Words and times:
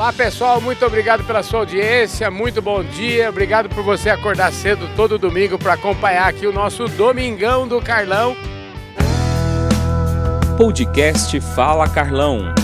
Olá 0.00 0.14
pessoal, 0.14 0.62
muito 0.62 0.82
obrigado 0.86 1.22
pela 1.24 1.42
sua 1.42 1.58
audiência, 1.58 2.30
muito 2.30 2.62
bom 2.62 2.82
dia, 2.82 3.28
obrigado 3.28 3.68
por 3.68 3.84
você 3.84 4.08
acordar 4.08 4.50
cedo 4.50 4.88
todo 4.96 5.18
domingo 5.18 5.58
para 5.58 5.74
acompanhar 5.74 6.26
aqui 6.26 6.46
o 6.46 6.52
nosso 6.54 6.88
Domingão 6.88 7.68
do 7.68 7.82
Carlão. 7.82 8.34
Podcast 10.56 11.38
Fala 11.54 11.86
Carlão. 11.86 12.59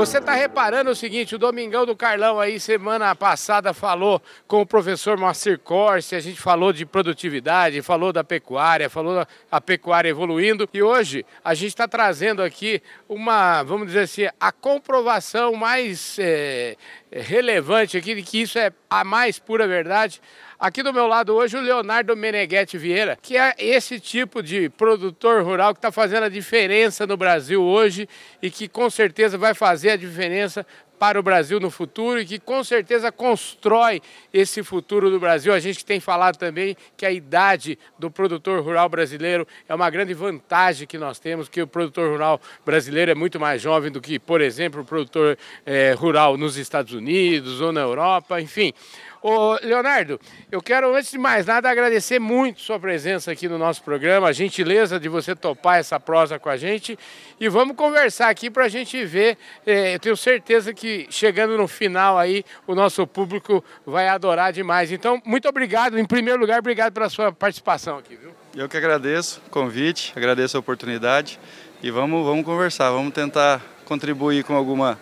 Você 0.00 0.16
está 0.16 0.32
reparando 0.32 0.90
o 0.90 0.94
seguinte, 0.94 1.34
o 1.34 1.38
Domingão 1.38 1.84
do 1.84 1.94
Carlão 1.94 2.40
aí, 2.40 2.58
semana 2.58 3.14
passada, 3.14 3.74
falou 3.74 4.22
com 4.48 4.62
o 4.62 4.66
professor 4.66 5.18
Moacir 5.18 5.58
Corse, 5.58 6.16
a 6.16 6.20
gente 6.20 6.40
falou 6.40 6.72
de 6.72 6.86
produtividade, 6.86 7.82
falou 7.82 8.10
da 8.10 8.24
pecuária, 8.24 8.88
falou 8.88 9.26
a 9.52 9.60
pecuária 9.60 10.08
evoluindo, 10.08 10.66
e 10.72 10.82
hoje 10.82 11.26
a 11.44 11.52
gente 11.52 11.68
está 11.68 11.86
trazendo 11.86 12.42
aqui 12.42 12.80
uma, 13.06 13.62
vamos 13.62 13.88
dizer 13.88 14.00
assim, 14.00 14.22
a 14.40 14.50
comprovação 14.50 15.52
mais 15.52 16.16
é, 16.18 16.78
relevante 17.12 17.98
aqui 17.98 18.14
de 18.14 18.22
que 18.22 18.40
isso 18.40 18.58
é 18.58 18.72
a 18.88 19.04
mais 19.04 19.38
pura 19.38 19.68
verdade. 19.68 20.18
Aqui 20.60 20.82
do 20.82 20.92
meu 20.92 21.06
lado 21.06 21.34
hoje 21.34 21.56
o 21.56 21.60
Leonardo 21.62 22.14
Meneghetti 22.14 22.76
Vieira, 22.76 23.16
que 23.22 23.34
é 23.34 23.54
esse 23.58 23.98
tipo 23.98 24.42
de 24.42 24.68
produtor 24.68 25.42
rural 25.42 25.72
que 25.72 25.78
está 25.78 25.90
fazendo 25.90 26.24
a 26.24 26.28
diferença 26.28 27.06
no 27.06 27.16
Brasil 27.16 27.62
hoje 27.62 28.06
e 28.42 28.50
que 28.50 28.68
com 28.68 28.90
certeza 28.90 29.38
vai 29.38 29.54
fazer 29.54 29.92
a 29.92 29.96
diferença 29.96 30.66
para 30.98 31.18
o 31.18 31.22
Brasil 31.22 31.58
no 31.58 31.70
futuro 31.70 32.20
e 32.20 32.26
que 32.26 32.38
com 32.38 32.62
certeza 32.62 33.10
constrói 33.10 34.02
esse 34.34 34.62
futuro 34.62 35.08
do 35.08 35.18
Brasil. 35.18 35.50
A 35.50 35.58
gente 35.58 35.82
tem 35.82 35.98
falado 35.98 36.36
também 36.36 36.76
que 36.94 37.06
a 37.06 37.10
idade 37.10 37.78
do 37.98 38.10
produtor 38.10 38.62
rural 38.62 38.86
brasileiro 38.86 39.48
é 39.66 39.74
uma 39.74 39.88
grande 39.88 40.12
vantagem 40.12 40.86
que 40.86 40.98
nós 40.98 41.18
temos, 41.18 41.48
que 41.48 41.62
o 41.62 41.66
produtor 41.66 42.10
rural 42.10 42.38
brasileiro 42.66 43.10
é 43.10 43.14
muito 43.14 43.40
mais 43.40 43.62
jovem 43.62 43.90
do 43.90 43.98
que, 43.98 44.18
por 44.18 44.42
exemplo, 44.42 44.82
o 44.82 44.84
produtor 44.84 45.38
é, 45.64 45.94
rural 45.96 46.36
nos 46.36 46.58
Estados 46.58 46.92
Unidos 46.92 47.62
ou 47.62 47.72
na 47.72 47.80
Europa, 47.80 48.38
enfim. 48.38 48.74
Ô, 49.22 49.58
Leonardo, 49.62 50.18
eu 50.50 50.62
quero, 50.62 50.94
antes 50.96 51.10
de 51.10 51.18
mais 51.18 51.44
nada, 51.44 51.68
agradecer 51.68 52.18
muito 52.18 52.62
sua 52.62 52.80
presença 52.80 53.30
aqui 53.30 53.46
no 53.48 53.58
nosso 53.58 53.82
programa, 53.82 54.28
a 54.28 54.32
gentileza 54.32 54.98
de 54.98 55.10
você 55.10 55.36
topar 55.36 55.78
essa 55.78 56.00
prosa 56.00 56.38
com 56.38 56.48
a 56.48 56.56
gente. 56.56 56.98
E 57.38 57.46
vamos 57.46 57.76
conversar 57.76 58.30
aqui 58.30 58.50
para 58.50 58.64
a 58.64 58.68
gente 58.68 59.04
ver. 59.04 59.36
É, 59.66 59.94
eu 59.94 59.98
tenho 59.98 60.16
certeza 60.16 60.72
que 60.72 61.06
chegando 61.10 61.54
no 61.58 61.68
final 61.68 62.16
aí, 62.16 62.42
o 62.66 62.74
nosso 62.74 63.06
público 63.06 63.62
vai 63.84 64.08
adorar 64.08 64.54
demais. 64.54 64.90
Então, 64.90 65.20
muito 65.22 65.46
obrigado. 65.46 65.98
Em 65.98 66.04
primeiro 66.06 66.40
lugar, 66.40 66.58
obrigado 66.58 66.94
pela 66.94 67.10
sua 67.10 67.30
participação 67.30 67.98
aqui, 67.98 68.16
viu? 68.16 68.30
Eu 68.56 68.70
que 68.70 68.76
agradeço 68.78 69.42
o 69.46 69.50
convite, 69.50 70.14
agradeço 70.16 70.56
a 70.56 70.60
oportunidade 70.60 71.38
e 71.82 71.90
vamos, 71.90 72.24
vamos 72.24 72.44
conversar, 72.44 72.90
vamos 72.90 73.12
tentar 73.12 73.60
contribuir 73.84 74.44
com 74.44 74.54
alguma, 74.54 74.98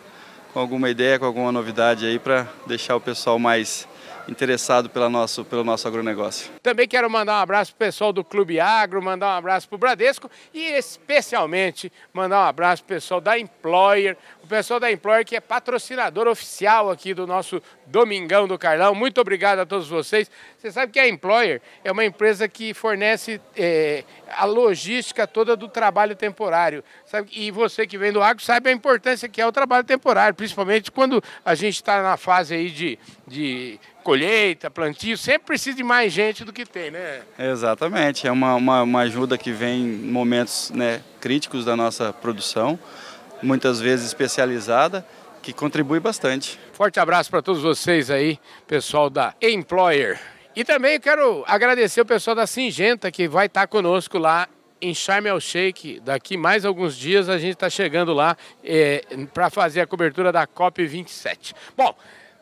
com 0.52 0.58
alguma 0.58 0.91
ideia, 0.91 1.20
com 1.20 1.24
alguma 1.24 1.52
novidade 1.52 2.05
aí 2.05 2.19
para 2.19 2.48
deixar 2.66 2.96
o 2.96 3.00
pessoal 3.00 3.39
mais 3.39 3.88
interessado 4.29 4.91
pela 4.91 5.09
nosso, 5.09 5.45
pelo 5.45 5.65
nosso 5.65 5.89
agronegócio. 5.89 6.51
Também 6.62 6.87
quero 6.87 7.09
mandar 7.11 7.39
um 7.39 7.43
abraço 7.43 7.75
para 7.75 7.87
o 7.87 7.89
pessoal 7.89 8.12
do 8.12 8.23
Clube 8.23 8.61
Agro, 8.61 9.03
mandar 9.03 9.35
um 9.35 9.39
abraço 9.39 9.69
para 9.69 9.77
o 9.77 9.79
Bradesco 9.79 10.31
e 10.53 10.62
especialmente 10.73 11.91
mandar 12.12 12.45
um 12.45 12.48
abraço 12.48 12.85
para 12.85 12.95
o 12.95 12.97
pessoal 12.97 13.20
da 13.20 13.39
Employer, 13.39 14.17
o 14.43 14.47
pessoal 14.47 14.79
da 14.79 14.93
Employer 14.93 15.25
que 15.25 15.37
é 15.37 15.41
patrocinador 15.41 16.29
oficial 16.29 16.91
aqui 16.91 17.15
do 17.15 17.27
nosso 17.27 17.62
Domingão 17.87 18.47
do 18.47 18.59
Carlão. 18.59 18.95
Muito 18.95 19.20
obrigado 19.20 19.61
a 19.61 19.67
todos 19.67 19.89
vocês. 19.89 20.31
Você 20.59 20.70
sabe 20.70 20.92
que 20.92 21.01
a 21.01 21.09
Employer 21.09 21.63
é 21.83 21.91
uma 21.91 22.05
empresa 22.05 22.47
que 22.48 22.75
fornece 22.75 23.41
é, 23.57 24.05
a 24.37 24.45
logística 24.45 25.27
toda 25.27 25.57
do 25.57 25.69
trabalho 25.69 26.15
temporário. 26.15 26.85
Sabe? 27.07 27.31
E 27.33 27.51
você 27.51 27.87
que 27.87 27.97
vem 27.97 28.13
do 28.13 28.23
agro 28.23 28.42
sabe 28.42 28.69
a 28.69 28.73
importância 28.73 29.29
que 29.29 29.41
é 29.41 29.47
o 29.47 29.53
trabalho 29.53 29.85
temporário, 29.85 30.35
principalmente 30.35 30.91
quando 30.91 31.23
a 31.45 31.55
gente 31.55 31.77
está 31.77 32.03
na 32.03 32.17
fase 32.17 32.55
aí 32.55 32.70
de, 32.70 32.98
de 33.27 33.81
colheita, 34.09 34.70
plantio, 34.70 35.19
sempre 35.19 35.48
precisa 35.48 35.77
de 35.77 35.84
mais 35.84 36.11
gente 36.11 36.42
do 36.42 36.51
que 36.51 36.64
tem, 36.64 36.91
né? 36.91 37.20
Exatamente, 37.39 38.27
é 38.27 38.33
uma, 38.33 38.55
uma, 38.55 38.83
uma 38.83 39.01
ajuda 39.01 39.36
que 39.36 39.52
vem 39.52 39.83
em 39.83 40.11
momentos 40.11 40.70
né, 40.70 41.02
críticos 41.20 41.63
da 41.63 41.77
nossa 41.77 42.11
produção, 42.11 42.79
muitas 43.42 43.83
vezes 43.83 44.07
especializada, 44.07 45.07
que 45.42 45.52
contribui 45.52 46.01
bastante. 46.01 46.58
Forte 46.73 46.98
abraço 46.98 47.29
para 47.29 47.42
todos 47.42 47.61
vocês 47.61 48.11
aí, 48.11 48.39
pessoal 48.67 49.11
da 49.11 49.35
Employer. 49.42 50.19
E 50.57 50.64
também 50.64 50.98
quero 50.98 51.45
agradecer 51.46 52.01
o 52.01 52.07
pessoal 52.07 52.35
da 52.35 52.46
Singenta 52.46 53.11
que 53.11 53.29
vai 53.29 53.45
estar 53.45 53.67
conosco 53.67 54.17
lá 54.17 54.48
em 54.80 54.95
Sharm 54.95 55.27
el 55.27 55.39
Sheikh. 55.39 56.01
Daqui 56.01 56.39
mais 56.39 56.64
alguns 56.64 56.96
dias 56.96 57.29
a 57.29 57.36
gente 57.36 57.52
está 57.52 57.69
chegando 57.69 58.14
lá 58.14 58.39
é, 58.64 59.05
para 59.35 59.51
fazer 59.51 59.83
a 59.83 59.86
cobertura 59.86 60.33
da 60.33 60.46
COP27. 60.46 61.55
Bom, 61.77 61.95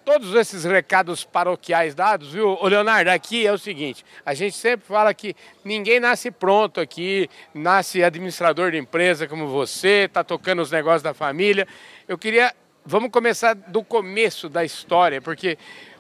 todos 0.07 0.37
esses 0.37 0.63
recados 0.63 1.25
paroquiais 1.25 1.93
dados, 1.93 2.33
viu? 2.33 2.57
O 2.61 2.69
Leonardo, 2.69 3.11
aqui 3.11 3.45
é 3.45 3.53
o 3.53 3.59
seguinte: 3.59 4.05
a 4.25 4.33
gente 4.35 4.57
sempre 4.57 4.87
fala 4.87 5.13
que 5.13 5.35
ninguém 5.65 5.99
nasce 5.99 6.31
pronto 6.31 6.81
aqui, 6.81 7.29
nasce 7.53 8.05
administrador 8.05 8.71
de 8.71 8.79
empresa 8.79 9.27
como 9.27 9.49
você, 9.49 10.05
está 10.07 10.23
tocando 10.23 10.63
os 10.63 10.71
negócios 10.71 11.03
da 11.03 11.13
família. 11.13 11.67
Eu 12.07 12.17
queria. 12.17 12.55
Vamos 12.89 13.11
começar 13.11 13.53
do 13.55 13.83
começo 13.83 14.49
da 14.49 14.65
história, 14.65 15.21
porque 15.21 15.59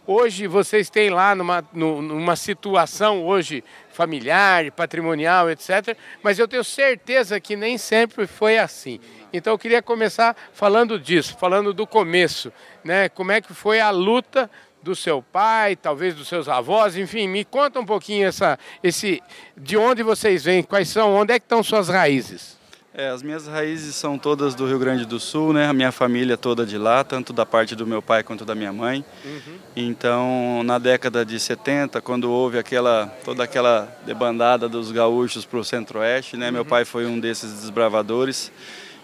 Hoje 0.08 0.46
vocês 0.46 0.88
têm 0.88 1.10
lá 1.10 1.34
numa, 1.34 1.64
numa 1.72 2.36
situação 2.36 3.24
hoje 3.24 3.64
familiar, 3.90 4.70
patrimonial, 4.70 5.50
etc. 5.50 5.96
Mas 6.22 6.38
eu 6.38 6.46
tenho 6.46 6.62
certeza 6.62 7.40
que 7.40 7.56
nem 7.56 7.76
sempre 7.76 8.24
foi 8.24 8.56
assim. 8.56 9.00
Então 9.32 9.52
eu 9.52 9.58
queria 9.58 9.82
começar 9.82 10.36
falando 10.52 10.96
disso, 11.00 11.36
falando 11.36 11.74
do 11.74 11.88
começo, 11.88 12.52
né? 12.84 13.08
Como 13.08 13.32
é 13.32 13.40
que 13.40 13.52
foi 13.52 13.80
a 13.80 13.90
luta 13.90 14.48
do 14.80 14.94
seu 14.94 15.20
pai, 15.20 15.74
talvez 15.74 16.14
dos 16.14 16.28
seus 16.28 16.48
avós, 16.48 16.96
enfim, 16.96 17.26
me 17.26 17.44
conta 17.44 17.80
um 17.80 17.84
pouquinho 17.84 18.28
essa, 18.28 18.56
esse, 18.84 19.20
de 19.56 19.76
onde 19.76 20.04
vocês 20.04 20.44
vêm, 20.44 20.62
quais 20.62 20.88
são, 20.88 21.12
onde 21.12 21.32
é 21.32 21.40
que 21.40 21.44
estão 21.44 21.60
suas 21.64 21.88
raízes? 21.88 22.55
É, 22.98 23.08
as 23.08 23.22
minhas 23.22 23.46
raízes 23.46 23.94
são 23.94 24.18
todas 24.18 24.54
do 24.54 24.66
Rio 24.66 24.78
Grande 24.78 25.04
do 25.04 25.20
Sul, 25.20 25.52
né? 25.52 25.66
A 25.66 25.72
minha 25.74 25.92
família 25.92 26.34
toda 26.34 26.64
de 26.64 26.78
lá, 26.78 27.04
tanto 27.04 27.30
da 27.30 27.44
parte 27.44 27.76
do 27.76 27.86
meu 27.86 28.00
pai 28.00 28.22
quanto 28.22 28.42
da 28.42 28.54
minha 28.54 28.72
mãe. 28.72 29.04
Uhum. 29.22 29.58
Então, 29.76 30.62
na 30.64 30.78
década 30.78 31.22
de 31.22 31.38
70, 31.38 32.00
quando 32.00 32.30
houve 32.30 32.58
aquela 32.58 33.08
toda 33.22 33.44
aquela 33.44 33.94
debandada 34.06 34.66
dos 34.66 34.90
gaúchos 34.90 35.44
para 35.44 35.58
o 35.58 35.64
Centro-Oeste, 35.64 36.38
né? 36.38 36.46
Uhum. 36.46 36.52
Meu 36.54 36.64
pai 36.64 36.86
foi 36.86 37.04
um 37.04 37.20
desses 37.20 37.52
desbravadores 37.60 38.50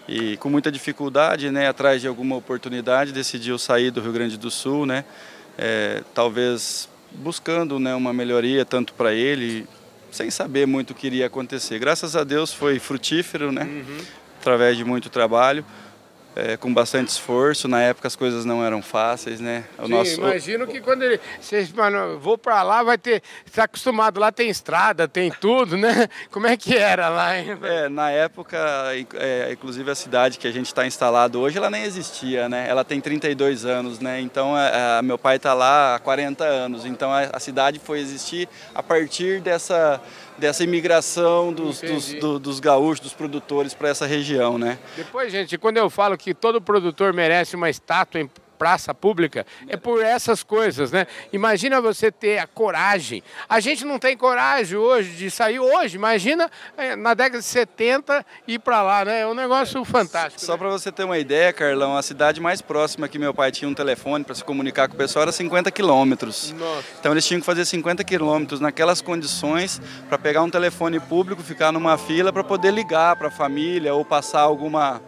e 0.07 0.37
com 0.37 0.49
muita 0.49 0.71
dificuldade, 0.71 1.51
né? 1.51 1.67
Atrás 1.67 2.01
de 2.01 2.07
alguma 2.07 2.35
oportunidade, 2.35 3.11
decidiu 3.11 3.59
sair 3.59 3.91
do 3.91 4.01
Rio 4.01 4.11
Grande 4.11 4.39
do 4.39 4.49
Sul, 4.49 4.87
né? 4.87 5.05
É, 5.55 6.01
talvez 6.15 6.89
buscando, 7.11 7.77
né? 7.77 7.93
Uma 7.93 8.11
melhoria 8.11 8.65
tanto 8.65 8.91
para 8.95 9.13
ele 9.13 9.67
sem 10.13 10.29
saber 10.29 10.67
muito 10.67 10.91
o 10.91 10.93
que 10.93 11.07
iria 11.07 11.25
acontecer. 11.25 11.79
Graças 11.79 12.15
a 12.15 12.23
Deus 12.23 12.53
foi 12.53 12.79
frutífero, 12.79 13.51
né? 13.51 13.63
Uhum. 13.63 13.97
Através 14.39 14.77
de 14.77 14.85
muito 14.85 15.09
trabalho 15.09 15.65
é, 16.35 16.57
com 16.57 16.73
bastante 16.73 17.09
esforço. 17.09 17.67
Na 17.67 17.81
época 17.81 18.07
as 18.07 18.15
coisas 18.15 18.45
não 18.45 18.63
eram 18.63 18.81
fáceis, 18.81 19.39
né? 19.39 19.65
O 19.77 19.85
Sim, 19.85 19.91
nosso... 19.91 20.13
imagino 20.15 20.67
que 20.67 20.81
quando 20.81 21.03
ele, 21.03 21.19
você, 21.39 21.67
mano, 21.75 22.19
vou 22.19 22.37
para 22.37 22.61
lá, 22.63 22.83
vai 22.83 22.97
ter, 22.97 23.21
está 23.45 23.63
acostumado 23.63 24.19
lá 24.19 24.31
tem 24.31 24.49
estrada, 24.49 25.07
tem 25.07 25.31
tudo, 25.31 25.77
né? 25.77 26.07
Como 26.31 26.47
é 26.47 26.57
que 26.57 26.75
era 26.75 27.09
lá? 27.09 27.37
Hein? 27.37 27.57
É, 27.61 27.89
na 27.89 28.09
época, 28.11 28.57
é, 29.15 29.51
inclusive 29.51 29.89
a 29.89 29.95
cidade 29.95 30.37
que 30.37 30.47
a 30.47 30.51
gente 30.51 30.67
está 30.67 30.85
instalado 30.85 31.39
hoje, 31.39 31.57
ela 31.57 31.69
nem 31.69 31.83
existia, 31.83 32.49
né? 32.49 32.67
Ela 32.67 32.83
tem 32.83 32.99
32 32.99 33.65
anos, 33.65 33.99
né? 33.99 34.19
Então, 34.19 34.55
a, 34.55 34.99
a, 34.99 35.01
meu 35.01 35.17
pai 35.17 35.37
está 35.37 35.53
lá 35.53 35.95
há 35.95 35.99
40 35.99 36.43
anos. 36.43 36.85
Então, 36.85 37.11
a, 37.11 37.21
a 37.33 37.39
cidade 37.39 37.79
foi 37.79 37.99
existir 37.99 38.47
a 38.73 38.81
partir 38.81 39.41
dessa 39.41 40.01
dessa 40.37 40.63
imigração 40.63 41.53
dos, 41.53 41.81
dos, 41.81 42.13
do, 42.15 42.39
dos 42.39 42.59
gaúchos, 42.59 42.99
dos 42.99 43.13
produtores 43.13 43.73
para 43.73 43.89
essa 43.89 44.05
região, 44.05 44.57
né? 44.57 44.77
Depois, 44.95 45.31
gente, 45.31 45.57
quando 45.57 45.77
eu 45.77 45.89
falo 45.89 46.17
que 46.17 46.33
todo 46.33 46.61
produtor 46.61 47.13
merece 47.13 47.55
uma 47.55 47.69
estátua 47.69 48.21
em 48.21 48.29
praça 48.63 48.93
pública 48.93 49.45
é 49.67 49.75
por 49.75 50.01
essas 50.01 50.41
coisas, 50.41 50.89
né? 50.89 51.05
Imagina 51.33 51.81
você 51.81 52.09
ter 52.09 52.37
a 52.37 52.47
coragem. 52.47 53.21
A 53.49 53.59
gente 53.59 53.83
não 53.83 53.99
tem 53.99 54.15
coragem 54.15 54.77
hoje 54.77 55.09
de 55.17 55.29
sair 55.29 55.59
hoje. 55.59 55.97
Imagina 55.97 56.49
é, 56.77 56.95
na 56.95 57.13
década 57.13 57.39
de 57.39 57.45
70 57.45 58.25
ir 58.47 58.59
para 58.59 58.81
lá, 58.81 59.03
né? 59.03 59.19
É 59.19 59.27
um 59.27 59.33
negócio 59.33 59.83
fantástico. 59.83 60.39
Só 60.39 60.53
né? 60.53 60.59
para 60.59 60.69
você 60.69 60.93
ter 60.93 61.03
uma 61.03 61.17
ideia, 61.17 61.51
Carlão, 61.51 61.97
a 61.97 62.01
cidade 62.01 62.39
mais 62.39 62.61
próxima 62.61 63.09
que 63.09 63.19
meu 63.19 63.33
pai 63.33 63.51
tinha 63.51 63.67
um 63.67 63.73
telefone 63.73 64.23
para 64.23 64.33
se 64.33 64.45
comunicar 64.45 64.87
com 64.87 64.93
o 64.93 64.97
pessoal 64.97 65.23
era 65.23 65.33
50 65.33 65.69
quilômetros. 65.69 66.55
Então 67.01 67.11
eles 67.11 67.25
tinham 67.25 67.41
que 67.41 67.45
fazer 67.45 67.65
50 67.65 68.01
quilômetros 68.05 68.61
naquelas 68.61 69.01
condições 69.01 69.81
para 70.07 70.17
pegar 70.17 70.41
um 70.41 70.49
telefone 70.49 71.01
público, 71.01 71.43
ficar 71.43 71.73
numa 71.73 71.97
fila 71.97 72.31
para 72.31 72.45
poder 72.45 72.71
ligar 72.71 73.17
para 73.17 73.27
a 73.27 73.31
família 73.31 73.93
ou 73.93 74.05
passar 74.05 74.39
alguma 74.39 75.01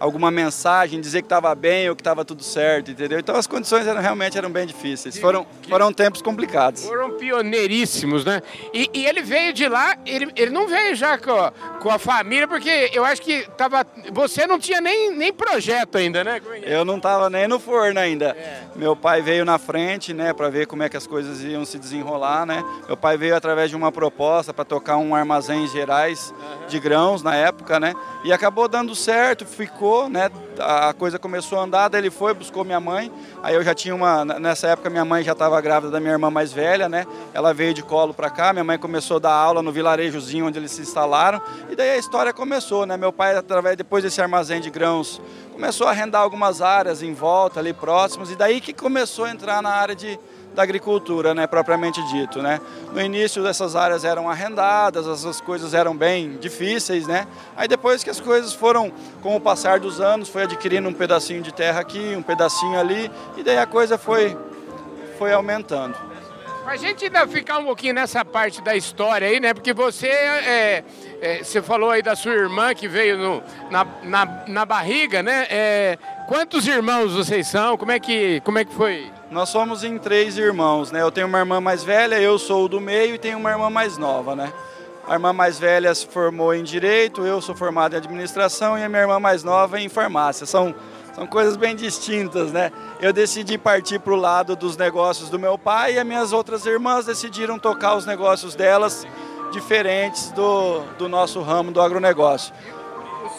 alguma 0.00 0.30
mensagem, 0.30 0.98
dizer 0.98 1.20
que 1.20 1.26
estava 1.26 1.54
bem 1.54 1.88
ou 1.90 1.94
que 1.94 2.00
estava 2.00 2.24
tudo 2.24 2.42
certo, 2.42 2.90
entendeu? 2.90 3.18
Então 3.18 3.36
as 3.36 3.46
condições 3.46 3.86
eram, 3.86 4.00
realmente 4.00 4.38
eram 4.38 4.50
bem 4.50 4.66
difíceis. 4.66 5.18
Foram, 5.18 5.46
foram 5.68 5.92
tempos 5.92 6.22
complicados. 6.22 6.86
Foram 6.86 7.18
pioneiríssimos, 7.18 8.24
né? 8.24 8.40
E, 8.72 8.88
e 8.94 9.06
ele 9.06 9.20
veio 9.20 9.52
de 9.52 9.68
lá, 9.68 9.96
ele, 10.06 10.32
ele 10.34 10.50
não 10.50 10.66
veio 10.66 10.96
já 10.96 11.18
com 11.18 11.32
a, 11.32 11.52
com 11.82 11.90
a 11.90 11.98
família, 11.98 12.48
porque 12.48 12.90
eu 12.94 13.04
acho 13.04 13.20
que 13.20 13.46
tava, 13.58 13.86
você 14.10 14.46
não 14.46 14.58
tinha 14.58 14.80
nem, 14.80 15.14
nem 15.14 15.32
projeto 15.32 15.98
ainda, 15.98 16.24
né? 16.24 16.40
É? 16.62 16.74
Eu 16.74 16.84
não 16.84 16.96
estava 16.96 17.28
nem 17.28 17.46
no 17.46 17.60
forno 17.60 18.00
ainda. 18.00 18.30
É. 18.30 18.62
Meu 18.74 18.96
pai 18.96 19.20
veio 19.20 19.44
na 19.44 19.58
frente, 19.58 20.14
né, 20.14 20.32
para 20.32 20.48
ver 20.48 20.66
como 20.66 20.82
é 20.82 20.88
que 20.88 20.96
as 20.96 21.06
coisas 21.06 21.42
iam 21.44 21.64
se 21.66 21.78
desenrolar, 21.78 22.46
né? 22.46 22.64
Meu 22.86 22.96
pai 22.96 23.18
veio 23.18 23.36
através 23.36 23.68
de 23.68 23.76
uma 23.76 23.92
proposta 23.92 24.54
para 24.54 24.64
tocar 24.64 24.96
um 24.96 25.14
armazém 25.14 25.66
gerais 25.66 26.32
uhum. 26.32 26.66
de 26.66 26.80
grãos 26.80 27.22
na 27.22 27.34
época, 27.34 27.78
né? 27.78 27.92
E 28.24 28.32
acabou 28.32 28.66
dando 28.68 28.94
certo, 28.94 29.44
ficou, 29.44 29.89
né? 30.08 30.30
A 30.60 30.92
coisa 30.92 31.18
começou 31.18 31.58
a 31.58 31.62
andar, 31.62 31.88
daí 31.88 32.00
ele 32.00 32.10
foi, 32.10 32.34
buscou 32.34 32.64
minha 32.64 32.80
mãe. 32.80 33.10
Aí 33.42 33.54
eu 33.54 33.62
já 33.62 33.74
tinha 33.74 33.94
uma. 33.94 34.24
Nessa 34.24 34.68
época 34.68 34.90
minha 34.90 35.04
mãe 35.04 35.22
já 35.22 35.32
estava 35.32 35.60
grávida 35.60 35.90
da 35.90 36.00
minha 36.00 36.12
irmã 36.12 36.30
mais 36.30 36.52
velha, 36.52 36.88
né? 36.88 37.06
Ela 37.32 37.52
veio 37.52 37.74
de 37.74 37.82
colo 37.82 38.12
para 38.14 38.30
cá, 38.30 38.52
minha 38.52 38.64
mãe 38.64 38.78
começou 38.78 39.16
a 39.16 39.20
dar 39.20 39.32
aula 39.32 39.62
no 39.62 39.72
vilarejozinho 39.72 40.46
onde 40.46 40.58
eles 40.58 40.72
se 40.72 40.82
instalaram. 40.82 41.40
E 41.70 41.76
daí 41.76 41.90
a 41.90 41.96
história 41.96 42.32
começou, 42.32 42.86
né? 42.86 42.96
Meu 42.96 43.12
pai, 43.12 43.36
através 43.36 43.76
depois 43.76 44.04
desse 44.04 44.20
armazém 44.20 44.60
de 44.60 44.70
grãos, 44.70 45.20
começou 45.52 45.86
a 45.86 45.90
arrendar 45.90 46.22
algumas 46.22 46.62
áreas 46.62 47.02
em 47.02 47.12
volta, 47.12 47.60
ali 47.60 47.72
próximas, 47.72 48.30
e 48.30 48.36
daí 48.36 48.60
que 48.60 48.72
começou 48.72 49.24
a 49.24 49.30
entrar 49.30 49.62
na 49.62 49.70
área 49.70 49.94
de 49.94 50.18
da 50.54 50.64
agricultura, 50.64 51.32
né, 51.32 51.46
propriamente 51.46 52.02
dito, 52.08 52.42
né. 52.42 52.60
No 52.92 53.00
início 53.00 53.46
essas 53.46 53.76
áreas 53.76 54.04
eram 54.04 54.28
arrendadas, 54.28 55.06
essas 55.06 55.40
coisas 55.40 55.74
eram 55.74 55.96
bem 55.96 56.38
difíceis, 56.38 57.06
né. 57.06 57.26
Aí 57.56 57.68
depois 57.68 58.02
que 58.02 58.10
as 58.10 58.18
coisas 58.20 58.52
foram, 58.52 58.92
com 59.22 59.36
o 59.36 59.40
passar 59.40 59.78
dos 59.78 60.00
anos, 60.00 60.28
foi 60.28 60.42
adquirindo 60.50 60.88
um 60.88 60.92
pedacinho 60.92 61.42
de 61.42 61.52
terra 61.52 61.80
aqui, 61.80 62.14
um 62.16 62.22
pedacinho 62.22 62.78
ali, 62.78 63.10
e 63.36 63.42
daí 63.42 63.58
a 63.58 63.66
coisa 63.66 63.96
foi, 63.96 64.36
foi 65.16 65.32
aumentando. 65.32 65.96
A 66.66 66.76
gente 66.76 67.04
ainda 67.04 67.26
ficar 67.26 67.58
um 67.58 67.64
pouquinho 67.64 67.94
nessa 67.94 68.24
parte 68.24 68.60
da 68.62 68.76
história 68.76 69.26
aí, 69.26 69.40
né? 69.40 69.52
Porque 69.54 69.72
você, 69.72 70.06
é, 70.06 70.84
é, 71.20 71.42
você 71.42 71.60
falou 71.60 71.90
aí 71.90 72.02
da 72.02 72.14
sua 72.14 72.32
irmã 72.32 72.74
que 72.74 72.86
veio 72.86 73.18
no, 73.18 73.42
na, 73.70 73.84
na, 74.02 74.44
na 74.46 74.64
barriga, 74.64 75.22
né? 75.22 75.46
É, 75.50 75.98
quantos 76.28 76.68
irmãos 76.68 77.14
vocês 77.14 77.48
são? 77.48 77.76
Como 77.76 77.90
é 77.90 77.98
que, 77.98 78.40
como 78.42 78.58
é 78.58 78.64
que 78.64 78.72
foi? 78.72 79.10
Nós 79.30 79.48
somos 79.48 79.82
em 79.82 79.98
três 79.98 80.38
irmãos, 80.38 80.92
né? 80.92 81.02
Eu 81.02 81.10
tenho 81.10 81.26
uma 81.26 81.38
irmã 81.38 81.60
mais 81.60 81.82
velha, 81.82 82.20
eu 82.20 82.38
sou 82.38 82.66
o 82.66 82.68
do 82.68 82.80
meio 82.80 83.14
e 83.14 83.18
tenho 83.18 83.38
uma 83.38 83.50
irmã 83.50 83.68
mais 83.68 83.96
nova, 83.96 84.36
né? 84.36 84.52
A 85.10 85.14
irmã 85.14 85.32
mais 85.32 85.58
velha 85.58 85.92
se 85.92 86.06
formou 86.06 86.54
em 86.54 86.62
Direito, 86.62 87.26
eu 87.26 87.42
sou 87.42 87.52
formado 87.52 87.94
em 87.94 87.96
Administração 87.96 88.78
e 88.78 88.84
a 88.84 88.88
minha 88.88 89.00
irmã 89.00 89.18
mais 89.18 89.42
nova 89.42 89.80
em 89.80 89.88
Farmácia. 89.88 90.46
São, 90.46 90.72
são 91.12 91.26
coisas 91.26 91.56
bem 91.56 91.74
distintas, 91.74 92.52
né? 92.52 92.70
Eu 93.00 93.12
decidi 93.12 93.58
partir 93.58 93.98
para 93.98 94.12
o 94.12 94.16
lado 94.16 94.54
dos 94.54 94.76
negócios 94.76 95.28
do 95.28 95.36
meu 95.36 95.58
pai 95.58 95.94
e 95.94 95.98
as 95.98 96.06
minhas 96.06 96.32
outras 96.32 96.64
irmãs 96.64 97.06
decidiram 97.06 97.58
tocar 97.58 97.96
os 97.96 98.06
negócios 98.06 98.54
delas 98.54 99.04
diferentes 99.50 100.30
do, 100.30 100.82
do 100.96 101.08
nosso 101.08 101.40
ramo 101.40 101.72
do 101.72 101.80
agronegócio 101.80 102.54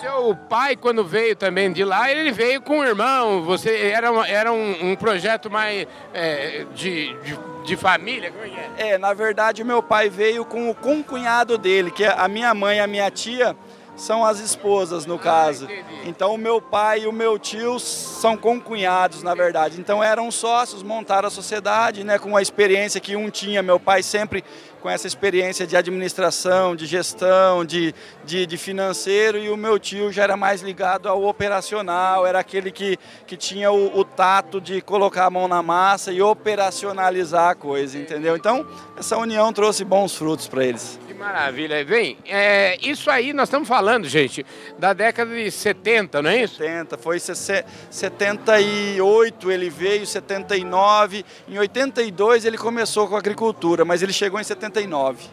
seu 0.01 0.36
pai, 0.50 0.75
quando 0.75 1.06
veio 1.06 1.36
também 1.36 1.71
de 1.71 1.83
lá, 1.83 2.12
ele 2.12 2.31
veio 2.31 2.59
com 2.59 2.80
o 2.80 2.83
irmão. 2.83 3.44
Você 3.44 3.92
era, 3.94 4.07
era 4.27 4.51
um, 4.51 4.92
um 4.92 4.95
projeto 4.95 5.50
mais 5.50 5.86
é, 6.12 6.65
de, 6.74 7.13
de, 7.21 7.39
de, 7.63 7.77
família? 7.77 8.31
Como 8.31 8.44
é, 8.44 8.69
é? 8.77 8.89
é, 8.94 8.98
na 8.98 9.13
verdade, 9.13 9.63
meu 9.63 9.83
pai 9.83 10.09
veio 10.09 10.44
com 10.44 10.71
o 10.71 10.75
concunhado 10.75 11.56
dele, 11.56 11.92
que 11.92 12.03
é 12.03 12.15
a 12.18 12.27
minha 12.27 12.51
mãe 12.56 12.77
e 12.77 12.80
a 12.80 12.88
minha 12.88 13.12
tia 13.12 13.56
são 13.95 14.25
as 14.25 14.39
esposas, 14.39 15.06
no 15.06 15.15
ah, 15.15 15.19
caso. 15.19 15.68
então, 16.06 16.33
o 16.33 16.38
meu 16.38 16.59
pai 16.59 17.01
e 17.01 17.07
o 17.07 17.12
meu 17.12 17.38
tio 17.38 17.80
são 17.80 18.36
concunhados, 18.36 19.21
na 19.21 19.36
verdade. 19.36 19.80
Então, 19.80 20.04
eram 20.04 20.31
sócios, 20.31 20.81
montaram 20.81 21.27
a 21.27 21.31
sociedade, 21.31 22.04
né, 22.04 22.18
com 22.18 22.36
a 22.36 22.42
experiência 22.42 23.00
que 23.00 23.15
um 23.15 23.30
tinha. 23.30 23.62
Meu 23.62 23.80
pai 23.80 24.01
sempre 24.01 24.44
com 24.81 24.89
essa 24.89 25.06
experiência 25.06 25.68
de 25.68 25.78
administração, 25.78 26.75
de 26.75 26.88
gestão, 26.88 27.63
de, 27.63 27.94
de, 28.25 28.48
de, 28.48 28.57
financeiro, 28.57 29.38
e 29.38 29.48
o 29.50 29.56
meu 29.56 29.78
tio 29.78 30.12
já 30.12 30.24
era 30.24 30.36
mais 30.36 30.62
ligado 30.62 31.07
ao 31.07 31.24
operacional, 31.24 32.25
era 32.25 32.39
aquele 32.39 32.72
que, 32.72 32.98
que 33.28 33.38
tinha 33.38 33.72
o, 33.72 34.00
o 34.00 34.04
tato 34.04 34.60
de 34.60 34.81
colocar 34.81 35.28
a 35.28 35.30
mão 35.30 35.48
na 35.48 35.62
massa 35.62 36.12
e 36.12 36.19
operacionalizar 36.22 37.51
a 37.51 37.56
coisa, 37.56 37.98
entendeu? 37.98 38.36
Então, 38.36 38.68
essa 38.98 39.16
união 39.18 39.54
trouxe 39.54 39.86
bons 39.86 40.16
frutos 40.16 40.48
para 40.48 40.66
eles. 40.66 41.00
Que 41.07 41.13
maravilha. 41.13 41.86
Bem, 41.86 42.18
é, 42.25 42.75
isso 42.81 43.12
aí 43.12 43.33
nós 43.33 43.50
estamos 43.50 43.68
falando, 43.68 44.07
gente, 44.07 44.44
da 44.80 44.94
década 44.94 45.36
de 45.36 45.51
70, 45.51 46.24
não 46.24 46.31
é 46.31 46.44
isso? 46.44 46.56
70, 46.56 46.98
foi 46.98 47.19
78 47.19 49.51
ele 49.51 49.69
veio, 49.69 50.07
79, 50.07 51.24
em 51.48 51.60
82 51.60 52.45
ele 52.45 52.57
começou 52.57 53.07
com 53.07 53.16
a 53.16 53.19
agricultura, 53.19 53.86
mas 53.86 54.01
ele 54.01 54.12
chegou 54.12 54.39
em 54.39 54.44
79 54.44 54.70
69. 54.73 55.25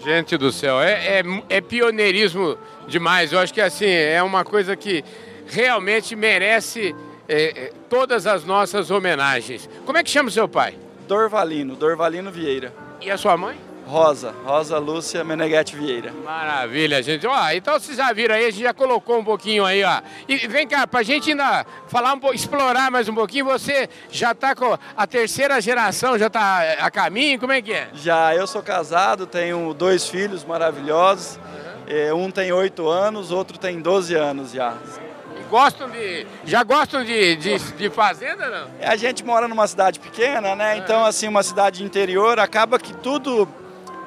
Gente 0.00 0.36
do 0.36 0.52
céu, 0.52 0.80
é, 0.80 1.20
é, 1.20 1.22
é 1.48 1.60
pioneirismo 1.60 2.56
demais. 2.86 3.32
Eu 3.32 3.38
acho 3.38 3.52
que 3.52 3.60
assim, 3.60 3.86
é 3.88 4.22
uma 4.22 4.44
coisa 4.44 4.76
que 4.76 5.02
realmente 5.46 6.14
merece 6.14 6.94
é, 7.28 7.42
é, 7.44 7.72
todas 7.88 8.26
as 8.26 8.44
nossas 8.44 8.90
homenagens. 8.90 9.68
Como 9.84 9.98
é 9.98 10.04
que 10.04 10.10
chama 10.10 10.28
o 10.28 10.32
seu 10.32 10.48
pai? 10.48 10.74
Dorvalino, 11.08 11.74
Dorvalino 11.76 12.30
Vieira. 12.30 12.72
E 13.00 13.10
a 13.10 13.16
sua 13.16 13.36
mãe? 13.36 13.65
Rosa, 13.86 14.34
Rosa 14.44 14.78
Lúcia 14.78 15.22
Meneghetti 15.22 15.76
Vieira. 15.76 16.12
Maravilha, 16.24 17.00
gente. 17.00 17.24
Ó, 17.24 17.50
então 17.52 17.78
vocês 17.78 17.96
já 17.96 18.12
viram 18.12 18.34
aí, 18.34 18.46
a 18.46 18.50
gente 18.50 18.64
já 18.64 18.74
colocou 18.74 19.18
um 19.18 19.24
pouquinho 19.24 19.64
aí, 19.64 19.84
ó. 19.84 20.02
E 20.28 20.36
vem 20.48 20.66
cá, 20.66 20.86
pra 20.88 21.04
gente 21.04 21.30
ainda 21.30 21.64
falar 21.86 22.12
um 22.12 22.18
pouco, 22.18 22.34
explorar 22.34 22.90
mais 22.90 23.08
um 23.08 23.14
pouquinho, 23.14 23.44
você 23.44 23.88
já 24.10 24.34
tá 24.34 24.56
com 24.56 24.76
a 24.96 25.06
terceira 25.06 25.60
geração, 25.60 26.18
já 26.18 26.28
tá 26.28 26.62
a 26.80 26.90
caminho, 26.90 27.38
como 27.38 27.52
é 27.52 27.62
que 27.62 27.72
é? 27.72 27.88
Já, 27.94 28.34
eu 28.34 28.46
sou 28.48 28.60
casado, 28.60 29.24
tenho 29.24 29.72
dois 29.72 30.08
filhos 30.08 30.44
maravilhosos. 30.44 31.36
Uhum. 31.36 32.24
Um 32.24 32.30
tem 32.32 32.50
oito 32.50 32.88
anos, 32.88 33.30
outro 33.30 33.56
tem 33.56 33.80
12 33.80 34.14
anos 34.16 34.50
já 34.50 34.74
gostam 35.48 35.88
de. 35.88 36.26
Já 36.44 36.64
gostam 36.64 37.04
de, 37.04 37.36
de, 37.36 37.58
de, 37.58 37.90
fazenda, 37.90 38.48
não? 38.48 38.68
A 38.80 38.96
gente 38.96 39.24
mora 39.24 39.46
numa 39.46 39.66
cidade 39.66 40.00
pequena, 40.00 40.56
né? 40.56 40.76
Então, 40.78 41.04
assim, 41.04 41.28
uma 41.28 41.44
cidade 41.44 41.84
interior, 41.84 42.40
acaba 42.40 42.78
que 42.78 42.92
tudo 42.92 43.48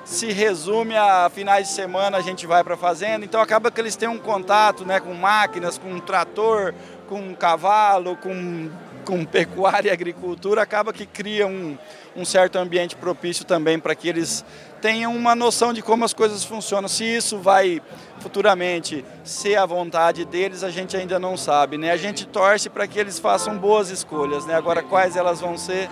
se 0.10 0.32
resume 0.32 0.98
a 0.98 1.30
finais 1.30 1.68
de 1.68 1.74
semana 1.76 2.18
a 2.18 2.22
gente 2.22 2.48
vai 2.48 2.64
para 2.64 2.74
a 2.74 2.78
fazenda, 2.78 3.24
então 3.24 3.40
acaba 3.40 3.70
que 3.70 3.80
eles 3.80 3.96
têm 3.96 4.10
um 4.10 4.18
contato 4.18 4.84
né, 4.84 5.00
com 5.00 5.14
máquinas, 5.14 5.78
com 5.78 5.88
um 5.88 6.00
trator, 6.00 6.74
com 7.08 7.20
um 7.20 7.36
cavalo, 7.36 8.16
com, 8.16 8.72
com 9.06 9.24
pecuária 9.24 9.90
e 9.90 9.92
agricultura, 9.92 10.64
acaba 10.64 10.92
que 10.92 11.06
cria 11.06 11.46
um, 11.46 11.78
um 12.16 12.26
certo 12.26 12.56
ambiente 12.56 12.96
propício 12.96 13.46
também 13.46 13.78
para 13.78 13.94
que 13.94 14.10
eles 14.10 14.44
tenham 14.82 15.16
uma 15.16 15.36
noção 15.36 15.72
de 15.72 15.84
como 15.84 16.04
as 16.04 16.14
coisas 16.14 16.44
funcionam. 16.44 16.90
Se 16.90 17.04
isso 17.04 17.38
vai 17.38 17.80
futuramente 18.20 19.06
ser 19.24 19.58
a 19.58 19.66
vontade 19.68 20.26
deles, 20.26 20.64
a 20.64 20.72
gente 20.72 20.98
ainda 20.98 21.20
não 21.20 21.38
sabe. 21.38 21.78
Né? 21.78 21.92
A 21.92 21.98
gente 21.98 22.26
torce 22.26 22.68
para 22.68 22.88
que 22.88 22.98
eles 22.98 23.20
façam 23.20 23.60
boas 23.60 23.92
escolhas. 23.92 24.44
Né? 24.48 24.56
Agora, 24.56 24.82
quais 24.82 25.16
elas 25.16 25.40
vão 25.40 25.56
ser, 25.56 25.88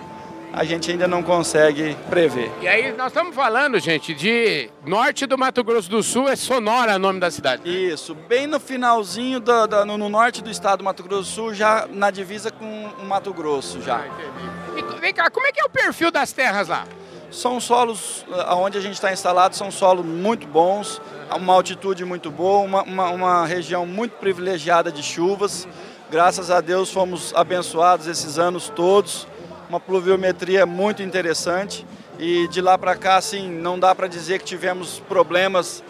a 0.52 0.64
gente 0.64 0.90
ainda 0.90 1.06
não 1.06 1.22
consegue 1.22 1.96
prever. 2.08 2.50
E 2.60 2.68
aí 2.68 2.92
nós 2.92 3.08
estamos 3.08 3.34
falando, 3.34 3.78
gente, 3.78 4.14
de 4.14 4.70
norte 4.84 5.26
do 5.26 5.36
Mato 5.36 5.62
Grosso 5.62 5.90
do 5.90 6.02
Sul, 6.02 6.28
é 6.28 6.36
Sonora 6.36 6.96
o 6.96 6.98
nome 6.98 7.20
da 7.20 7.30
cidade. 7.30 7.62
Né? 7.64 7.70
Isso, 7.70 8.14
bem 8.14 8.46
no 8.46 8.58
finalzinho, 8.58 9.40
do, 9.40 9.66
do, 9.66 9.84
no, 9.84 9.98
no, 9.98 10.08
norte 10.08 10.42
do 10.42 10.50
estado 10.50 10.78
do 10.78 10.84
Mato 10.84 11.02
Grosso 11.02 11.30
do 11.30 11.34
Sul, 11.34 11.54
já 11.54 11.86
na 11.90 12.10
divisa 12.10 12.50
com 12.50 12.86
o 13.00 13.04
Mato 13.04 13.32
Grosso 13.32 13.80
já. 13.82 13.98
Ah, 13.98 14.76
e, 14.76 15.00
vem 15.00 15.12
cá, 15.12 15.30
como 15.30 15.46
é 15.46 15.52
que 15.52 15.60
é 15.60 15.64
o 15.64 15.70
perfil 15.70 16.10
das 16.10 16.32
terras 16.32 16.68
lá? 16.68 16.86
São 17.30 17.60
solos, 17.60 18.24
eh, 18.32 18.54
onde 18.54 18.78
a 18.78 18.80
gente 18.80 18.94
está 18.94 19.12
instalado, 19.12 19.54
são 19.54 19.70
solos 19.70 20.04
muito 20.04 20.46
bons, 20.46 21.00
uma 21.36 21.52
altitude 21.52 22.02
muito 22.04 22.30
boa, 22.30 22.60
uma, 22.64 22.82
uma, 22.82 23.10
uma 23.10 23.46
região 23.46 23.84
muito 23.84 24.12
privilegiada 24.12 24.90
de 24.90 25.02
chuvas. 25.02 25.68
Graças 26.10 26.50
a 26.50 26.62
Deus 26.62 26.90
fomos 26.90 27.34
abençoados 27.34 28.06
esses 28.06 28.38
anos 28.38 28.70
todos 28.70 29.26
uma 29.68 29.78
pluviometria 29.78 30.64
muito 30.64 31.02
interessante 31.02 31.86
e 32.18 32.48
de 32.48 32.60
lá 32.60 32.76
para 32.76 32.96
cá, 32.96 33.16
assim, 33.16 33.50
não 33.50 33.78
dá 33.78 33.94
para 33.94 34.08
dizer 34.08 34.38
que 34.38 34.44
tivemos 34.44 35.00
problemas 35.08 35.82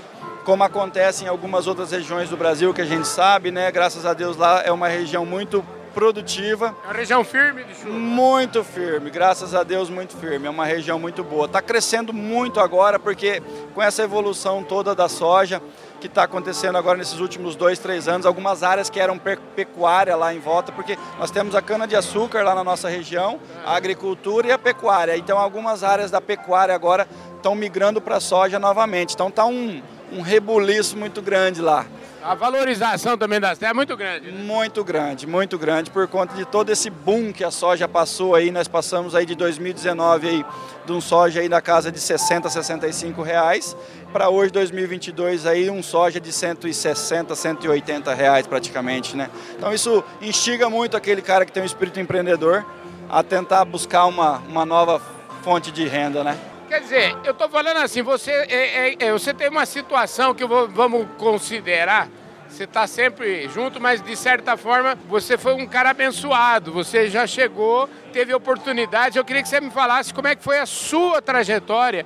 como 0.45 0.65
acontece 0.65 1.25
em 1.25 1.29
algumas 1.29 1.67
outras 1.67 1.91
regiões 1.91 2.29
do 2.29 2.37
Brasil 2.37 2.73
que 2.73 2.81
a 2.81 2.85
gente 2.87 3.07
sabe, 3.07 3.51
né? 3.51 3.71
Graças 3.71 4.05
a 4.07 4.15
Deus 4.15 4.37
lá 4.37 4.63
é 4.63 4.73
uma 4.73 4.89
região 4.89 5.25
muito 5.25 5.65
produtiva. 5.89 6.75
É 6.85 6.87
uma 6.87 6.95
região 6.95 7.25
firme 7.25 7.65
de 7.65 7.75
chuva. 7.75 7.93
Muito 7.93 8.63
firme, 8.63 9.11
graças 9.11 9.55
a 9.55 9.63
Deus 9.63 9.91
muito 9.91 10.17
firme. 10.17 10.47
É 10.47 10.51
uma 10.51 10.65
região 10.65 10.99
muito 10.99 11.25
boa. 11.25 11.47
Está 11.47 11.61
crescendo 11.61 12.13
muito 12.13 12.61
agora 12.61 12.99
porque 12.99 13.43
com 13.75 13.83
essa 13.83 14.03
evolução 14.03 14.63
toda 14.63 14.95
da 14.95 15.09
soja, 15.09 15.61
que 16.01 16.07
está 16.07 16.23
acontecendo 16.23 16.79
agora 16.79 16.97
nesses 16.97 17.19
últimos 17.19 17.57
dois, 17.57 17.79
três 17.79 18.09
anos, 18.09 18.25
algumas 18.25 18.63
áreas 18.63 18.89
que 18.89 19.01
eram 19.01 19.19
pecuária 19.57 20.15
lá 20.17 20.33
em 20.33 20.39
volta, 20.39 20.71
porque 20.73 20.97
nós 21.19 21.31
temos 21.31 21.55
a 21.55 21.63
cana-de-açúcar 21.63 22.43
lá 22.43 22.55
na 22.55 22.63
nossa 22.63 22.89
região, 22.89 23.41
a 23.65 23.75
agricultura 23.77 24.49
e 24.49 24.53
a 24.53 24.59
pecuária. 24.59 25.17
Então, 25.17 25.39
algumas 25.39 25.83
áreas 25.83 26.11
da 26.11 26.21
pecuária 26.21 26.75
agora 26.75 27.09
estão 27.37 27.55
migrando 27.55 28.01
para 28.01 28.17
a 28.17 28.21
soja 28.21 28.59
novamente. 28.59 29.15
Então, 29.15 29.29
está 29.29 29.45
um, 29.45 29.83
um 30.13 30.21
rebuliço 30.21 30.97
muito 30.97 31.21
grande 31.21 31.61
lá. 31.61 31.87
A 32.23 32.35
valorização 32.35 33.17
também 33.17 33.39
das 33.39 33.59
terras 33.59 33.73
é 33.73 33.75
muito 33.75 33.97
grande. 33.97 34.31
Né? 34.31 34.43
Muito 34.43 34.85
grande, 34.85 35.27
muito 35.27 35.59
grande, 35.59 35.91
por 35.91 36.07
conta 36.09 36.35
de 36.35 36.45
todo 36.45 36.71
esse 36.71 36.91
boom 36.91 37.33
que 37.33 37.45
a 37.45 37.51
soja 37.51 37.87
passou 37.87 38.35
aí. 38.35 38.51
Nós 38.51 38.67
passamos 38.67 39.15
aí 39.15 39.25
de 39.25 39.35
2019 39.37 40.29
aí, 40.29 40.47
de 40.85 40.93
um 40.93 41.01
soja 41.01 41.41
aí 41.41 41.49
na 41.49 41.61
casa 41.61 41.93
de 41.93 42.01
60, 42.01 42.51
65 42.51 43.23
reais, 43.23 43.77
para 44.13 44.29
hoje, 44.29 44.51
2022, 44.53 45.47
aí 45.47 45.71
um 45.71 45.83
soja 45.83 46.21
de 46.21 46.33
160, 46.33 47.35
180 47.35 48.13
reais 48.13 48.47
praticamente, 48.47 49.17
né? 49.17 49.31
Então 49.57 49.73
isso 49.73 50.03
instiga 50.21 50.69
muito 50.69 50.97
aquele 50.97 51.23
cara 51.23 51.47
que 51.47 51.53
tem 51.53 51.63
um 51.63 51.67
espírito 51.67 52.01
empreendedor 52.01 52.67
a 53.09 53.23
tentar 53.23 53.65
buscar 53.65 54.07
uma, 54.07 54.39
uma 54.49 54.67
nova 54.67 55.01
fonte 55.43 55.71
de 55.71 55.87
renda, 55.87 56.25
né? 56.25 56.37
Quer 56.69 56.81
dizer, 56.83 57.17
eu 57.25 57.33
estou 57.33 57.49
falando 57.49 57.79
assim, 57.79 58.03
você, 58.03 58.31
é, 58.31 58.89
é, 58.91 58.97
é, 59.07 59.13
você 59.13 59.33
tem 59.33 59.49
uma 59.49 59.65
situação 59.65 60.35
que 60.35 60.45
vou, 60.45 60.69
vamos 60.69 61.07
considerar, 61.17 62.09
você 62.47 62.65
está 62.65 62.87
sempre 62.87 63.49
junto, 63.49 63.81
mas 63.81 64.03
de 64.03 64.15
certa 64.15 64.55
forma 64.55 64.95
você 65.09 65.39
foi 65.39 65.55
um 65.55 65.67
cara 65.67 65.91
abençoado, 65.91 66.71
você 66.71 67.09
já 67.09 67.27
chegou, 67.27 67.89
teve 68.13 68.35
oportunidades. 68.35 69.17
Eu 69.17 69.25
queria 69.25 69.43
que 69.43 69.49
você 69.49 69.63
me 69.63 69.71
falasse 69.71 70.13
como 70.13 70.29
é 70.29 70.37
que 70.37 70.45
foi 70.45 70.59
a 70.59 70.67
sua 70.67 71.23
trajetória 71.23 72.05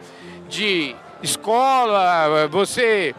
de 0.49 0.95
escola, 1.23 2.47
você 2.47 3.17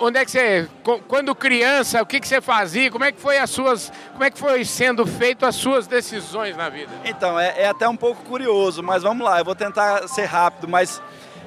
onde 0.00 0.18
é 0.18 0.24
que 0.24 0.30
você, 0.30 0.68
quando 1.06 1.34
criança, 1.34 2.02
o 2.02 2.06
que, 2.06 2.18
que 2.18 2.26
você 2.26 2.40
fazia? 2.40 2.90
Como 2.90 3.04
é 3.04 3.12
que 3.12 3.20
foi 3.20 3.38
as 3.38 3.50
suas, 3.50 3.92
como 4.12 4.24
é 4.24 4.30
que 4.30 4.38
foi 4.38 4.64
sendo 4.64 5.06
feito 5.06 5.44
as 5.44 5.54
suas 5.54 5.86
decisões 5.86 6.56
na 6.56 6.68
vida? 6.68 6.90
Então 7.04 7.38
é, 7.38 7.62
é 7.62 7.68
até 7.68 7.88
um 7.88 7.96
pouco 7.96 8.24
curioso, 8.24 8.82
mas 8.82 9.02
vamos 9.02 9.24
lá, 9.24 9.38
eu 9.38 9.44
vou 9.44 9.54
tentar 9.54 10.08
ser 10.08 10.24
rápido, 10.24 10.66
mas 10.66 11.00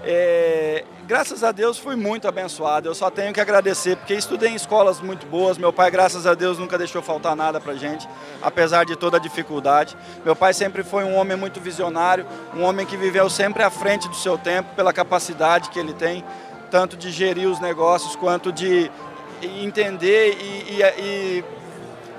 é, 0.06 0.84
graças 1.08 1.46
a 1.46 1.54
Deus 1.54 1.78
fui 1.78 1.96
muito 1.96 2.28
abençoado. 2.28 2.90
Eu 2.90 2.94
só 2.94 3.10
tenho 3.10 3.34
que 3.34 3.40
agradecer 3.40 3.96
porque 3.96 4.14
estudei 4.14 4.50
em 4.50 4.56
escolas 4.56 5.00
muito 5.00 5.26
boas. 5.26 5.58
Meu 5.58 5.72
pai, 5.72 5.90
graças 5.90 6.28
a 6.28 6.34
Deus, 6.34 6.60
nunca 6.60 6.78
deixou 6.78 7.02
faltar 7.02 7.36
nada 7.38 7.60
para 7.60 7.74
gente, 7.74 8.08
apesar 8.42 8.86
de 8.86 8.98
toda 8.98 9.16
a 9.16 9.20
dificuldade. 9.20 9.96
Meu 10.26 10.36
pai 10.36 10.54
sempre 10.54 10.84
foi 10.84 11.06
um 11.06 11.16
homem 11.16 11.38
muito 11.38 11.62
visionário, 11.62 12.26
um 12.54 12.64
homem 12.64 12.86
que 12.86 12.98
viveu 12.98 13.30
sempre 13.30 13.64
à 13.64 13.70
frente 13.70 14.10
do 14.10 14.16
seu 14.16 14.38
tempo 14.38 14.76
pela 14.76 14.92
capacidade 14.92 15.70
que 15.70 15.80
ele 15.80 15.94
tem 15.94 16.24
tanto 16.74 16.98
de 16.98 17.12
gerir 17.12 17.48
os 17.48 17.60
negócios 17.60 18.16
quanto 18.16 18.52
de 18.52 18.90
entender 19.44 20.36
e, 20.42 20.74
e, 20.74 20.82
e 20.82 21.46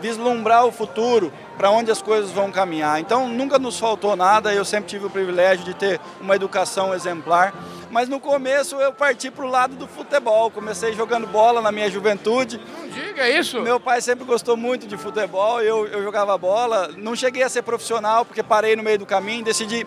vislumbrar 0.00 0.64
o 0.64 0.70
futuro, 0.70 1.32
para 1.56 1.72
onde 1.72 1.90
as 1.90 2.00
coisas 2.00 2.30
vão 2.30 2.52
caminhar. 2.52 3.00
Então 3.00 3.28
nunca 3.28 3.58
nos 3.58 3.80
faltou 3.80 4.14
nada, 4.14 4.54
eu 4.54 4.64
sempre 4.64 4.90
tive 4.90 5.06
o 5.06 5.10
privilégio 5.10 5.64
de 5.64 5.74
ter 5.74 6.00
uma 6.20 6.36
educação 6.36 6.94
exemplar. 6.94 7.52
Mas 7.90 8.08
no 8.08 8.20
começo 8.20 8.76
eu 8.76 8.92
parti 8.92 9.28
para 9.28 9.44
o 9.44 9.50
lado 9.50 9.74
do 9.74 9.88
futebol, 9.88 10.52
comecei 10.52 10.92
jogando 10.92 11.26
bola 11.26 11.60
na 11.60 11.72
minha 11.72 11.90
juventude. 11.90 12.60
Não 12.78 12.88
diga 12.88 13.28
isso! 13.28 13.60
Meu 13.60 13.80
pai 13.80 14.00
sempre 14.00 14.24
gostou 14.24 14.56
muito 14.56 14.86
de 14.86 14.96
futebol, 14.96 15.60
eu, 15.62 15.88
eu 15.88 16.00
jogava 16.04 16.38
bola. 16.38 16.90
Não 16.96 17.16
cheguei 17.16 17.42
a 17.42 17.48
ser 17.48 17.62
profissional 17.62 18.24
porque 18.24 18.40
parei 18.40 18.76
no 18.76 18.84
meio 18.84 19.00
do 19.00 19.06
caminho, 19.06 19.42
decidi 19.42 19.84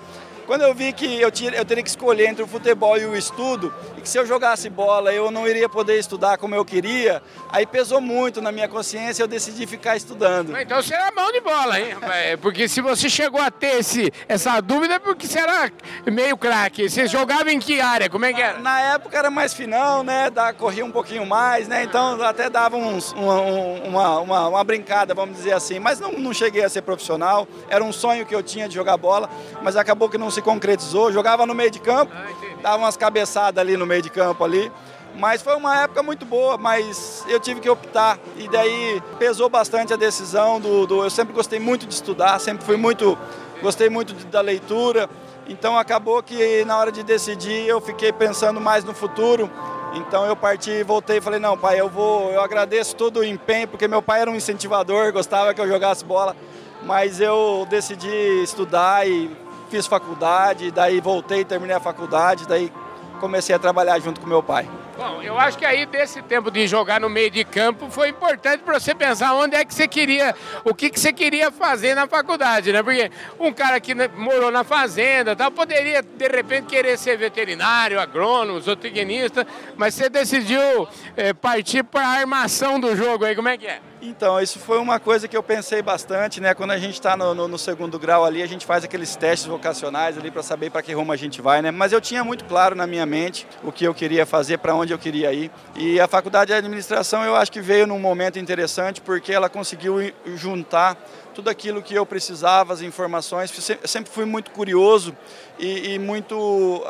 quando 0.48 0.62
eu 0.62 0.74
vi 0.74 0.94
que 0.94 1.20
eu, 1.20 1.30
tinha, 1.30 1.52
eu 1.52 1.66
teria 1.66 1.84
que 1.84 1.90
escolher 1.90 2.28
entre 2.28 2.42
o 2.42 2.48
futebol 2.48 2.98
e 2.98 3.06
o 3.06 3.18
estudo, 3.18 3.74
que 4.08 4.12
se 4.12 4.18
eu 4.18 4.26
jogasse 4.26 4.70
bola 4.70 5.14
eu 5.14 5.30
não 5.30 5.46
iria 5.46 5.68
poder 5.68 6.00
estudar 6.00 6.38
como 6.38 6.56
eu 6.56 6.64
queria, 6.64 7.22
aí 7.50 7.66
pesou 7.66 8.00
muito 8.00 8.42
na 8.42 8.54
minha 8.54 8.68
consciência 8.68 9.22
e 9.22 9.24
eu 9.24 9.28
decidi 9.28 9.68
ficar 9.68 9.98
estudando. 9.98 10.58
Então 10.58 10.82
você 10.82 10.94
era 10.94 11.12
mão 11.12 11.30
de 11.32 11.42
bola, 11.42 11.78
hein? 11.78 11.98
É, 12.04 12.38
porque 12.38 12.70
se 12.70 12.80
você 12.80 13.10
chegou 13.10 13.42
a 13.42 13.52
ter 13.52 13.80
esse, 13.80 14.12
essa 14.30 14.62
dúvida 14.62 14.94
é 14.96 15.00
porque 15.00 15.28
você 15.28 15.40
era 15.40 15.70
meio 16.06 16.38
craque. 16.38 16.90
Você 16.90 17.06
jogava 17.06 17.52
em 17.52 17.60
que 17.60 17.82
área? 17.82 18.10
Como 18.10 18.24
é 18.24 18.32
que 18.32 18.42
era? 18.42 18.60
Na 18.60 18.80
época 18.80 19.18
era 19.18 19.30
mais 19.30 19.54
finão, 19.54 20.04
né? 20.04 20.30
Da, 20.30 20.54
corria 20.54 20.86
um 20.86 20.92
pouquinho 20.92 21.26
mais, 21.26 21.68
né? 21.68 21.84
Então 21.84 22.22
até 22.22 22.50
dava 22.50 22.78
uns, 22.78 23.12
uma, 23.12 23.42
uma, 23.42 24.20
uma, 24.20 24.48
uma, 24.48 24.64
brincada, 24.64 25.14
vamos 25.14 25.36
dizer 25.36 25.52
assim. 25.52 25.80
Mas 25.80 26.00
não, 26.00 26.14
não 26.14 26.34
cheguei 26.34 26.64
a 26.64 26.70
ser 26.70 26.82
profissional. 26.82 27.46
Era 27.70 27.84
um 27.84 27.92
sonho 27.92 28.26
que 28.26 28.34
eu 28.34 28.42
tinha 28.42 28.70
de 28.70 28.76
jogar 28.76 28.96
bola, 28.96 29.30
mas 29.62 29.76
acabou 29.76 30.10
que 30.10 30.18
não 30.18 30.32
se 30.32 30.42
concretizou. 30.42 31.12
Jogava 31.12 31.46
no 31.46 31.54
meio 31.54 31.72
de 31.72 31.80
campo, 31.80 32.14
ah, 32.16 32.47
dava 32.62 32.78
umas 32.78 32.98
cabeçadas 32.98 33.60
ali 33.62 33.78
no 33.78 33.86
meio 33.86 34.02
de 34.02 34.10
campo 34.10 34.44
ali. 34.44 34.72
Mas 35.16 35.42
foi 35.42 35.56
uma 35.56 35.82
época 35.82 36.04
muito 36.04 36.26
boa, 36.26 36.58
mas 36.58 37.26
eu 37.28 37.40
tive 37.40 37.60
que 37.60 37.70
optar. 37.70 38.20
E 38.38 38.48
daí 38.48 39.02
pesou 39.18 39.50
bastante 39.50 39.94
a 39.94 39.98
decisão 39.98 40.60
do, 40.60 40.86
do 40.86 41.04
eu 41.04 41.10
sempre 41.10 41.34
gostei 41.34 41.60
muito 41.60 41.88
de 41.88 41.94
estudar, 41.94 42.40
sempre 42.40 42.64
fui 42.64 42.78
muito, 42.78 43.18
gostei 43.62 43.90
muito 43.90 44.14
de, 44.14 44.26
da 44.26 44.42
leitura. 44.42 45.10
Então 45.50 45.78
acabou 45.78 46.22
que 46.22 46.64
na 46.66 46.78
hora 46.78 46.92
de 46.92 47.02
decidir 47.04 47.66
eu 47.68 47.82
fiquei 47.82 48.12
pensando 48.12 48.62
mais 48.62 48.84
no 48.84 48.94
futuro. 48.94 49.50
Então 49.96 50.26
eu 50.26 50.36
parti, 50.36 50.84
voltei 50.84 51.18
e 51.18 51.22
falei, 51.22 51.40
não, 51.40 51.58
pai, 51.58 51.80
eu 51.80 51.90
vou, 51.90 52.30
eu 52.30 52.42
agradeço 52.42 52.96
todo 52.96 53.22
o 53.22 53.24
empenho, 53.24 53.68
porque 53.68 53.88
meu 53.88 54.02
pai 54.02 54.22
era 54.22 54.30
um 54.30 54.36
incentivador, 54.36 55.12
gostava 55.12 55.54
que 55.54 55.62
eu 55.62 55.68
jogasse 55.68 56.06
bola, 56.06 56.36
mas 56.84 57.20
eu 57.20 57.66
decidi 57.70 58.44
estudar 58.44 59.08
e 59.08 59.36
fiz 59.70 59.88
faculdade, 59.88 60.72
daí 60.72 61.00
voltei, 61.00 61.44
terminei 61.46 61.76
a 61.76 61.80
faculdade, 61.80 62.48
daí 62.48 62.72
comecei 63.20 63.56
a 63.56 63.60
trabalhar 63.60 64.00
junto 64.00 64.22
com 64.22 64.28
meu 64.28 64.44
pai. 64.44 64.70
Bom, 64.98 65.22
eu 65.22 65.38
acho 65.38 65.60
que 65.60 65.66
aí 65.66 65.86
desse 65.86 66.24
tempo 66.24 66.50
de 66.50 66.66
jogar 66.66 67.00
no 67.00 67.08
meio 67.08 67.30
de 67.30 67.44
campo 67.44 67.88
foi 67.90 68.10
importante 68.10 68.64
para 68.64 68.80
você 68.80 68.96
pensar 68.96 69.34
onde 69.36 69.56
é 69.56 69.64
que 69.64 69.72
você 69.72 69.88
queria, 69.88 70.36
o 70.64 70.74
que, 70.74 70.90
que 70.90 71.00
você 71.00 71.14
queria 71.14 71.52
fazer 71.52 71.94
na 71.94 72.08
faculdade, 72.08 72.74
né? 72.74 72.82
Porque 72.82 73.12
um 73.40 73.54
cara 73.54 73.80
que 73.80 73.94
morou 74.16 74.50
na 74.50 74.64
fazenda, 74.64 75.36
tal, 75.36 75.52
poderia 75.52 76.02
de 76.02 76.28
repente 76.28 76.66
querer 76.66 76.98
ser 76.98 77.16
veterinário, 77.16 78.00
agrônomo, 78.00 78.60
zootecnista, 78.60 79.46
mas 79.76 79.94
você 79.94 80.10
decidiu 80.10 80.88
é, 81.16 81.32
partir 81.32 81.84
para 81.84 82.08
a 82.08 82.20
armação 82.20 82.80
do 82.80 82.96
jogo 82.96 83.24
aí, 83.26 83.36
como 83.36 83.50
é 83.50 83.58
que 83.58 83.68
é? 83.68 83.80
Então, 84.02 84.40
isso 84.40 84.60
foi 84.60 84.78
uma 84.78 85.00
coisa 85.00 85.28
que 85.28 85.36
eu 85.36 85.42
pensei 85.42 85.82
bastante, 85.82 86.40
né? 86.40 86.54
Quando 86.54 86.70
a 86.70 86.78
gente 86.78 86.94
está 86.94 87.18
no, 87.18 87.34
no, 87.34 87.48
no, 87.48 87.58
segundo 87.58 87.98
grau 87.98 88.24
ali, 88.24 88.44
a 88.44 88.46
gente 88.46 88.64
faz 88.64 88.84
aqueles 88.84 89.16
testes 89.16 89.48
vocacionais 89.48 90.18
ali 90.18 90.30
para 90.30 90.44
saber 90.44 90.70
para 90.70 90.84
que 90.84 90.94
rumo 90.94 91.12
a 91.12 91.16
gente 91.16 91.42
vai, 91.42 91.64
né? 91.64 91.72
Mas 91.72 91.92
eu 91.92 92.00
tinha 92.00 92.24
muito 92.24 92.46
claro 92.46 92.76
na 92.76 92.86
minha 92.86 93.08
mente 93.08 93.48
o 93.64 93.72
que 93.72 93.86
eu 93.86 93.96
queria 93.96 94.24
fazer, 94.24 94.60
para 94.60 94.76
onde 94.76 94.94
eu 94.94 95.00
queria 95.00 95.34
ir. 95.34 95.50
E 95.76 96.00
a 96.00 96.08
faculdade 96.08 96.50
de 96.50 96.54
administração 96.54 97.24
eu 97.24 97.36
acho 97.36 97.52
que 97.52 97.60
veio 97.60 97.88
num 97.88 98.00
momento 98.00 98.38
interessante 98.38 99.02
porque 99.02 99.34
ela 99.34 99.50
conseguiu 99.50 100.14
juntar 100.36 100.96
tudo 101.38 101.52
aquilo 101.52 101.84
que 101.84 101.94
eu 101.94 102.04
precisava, 102.04 102.74
as 102.74 102.82
informações. 102.82 103.54
Eu 103.70 103.88
sempre 103.88 104.12
fui 104.12 104.26
muito 104.26 104.50
curioso 104.50 105.16
e, 105.60 105.94
e 105.94 106.00
muito. 106.00 106.36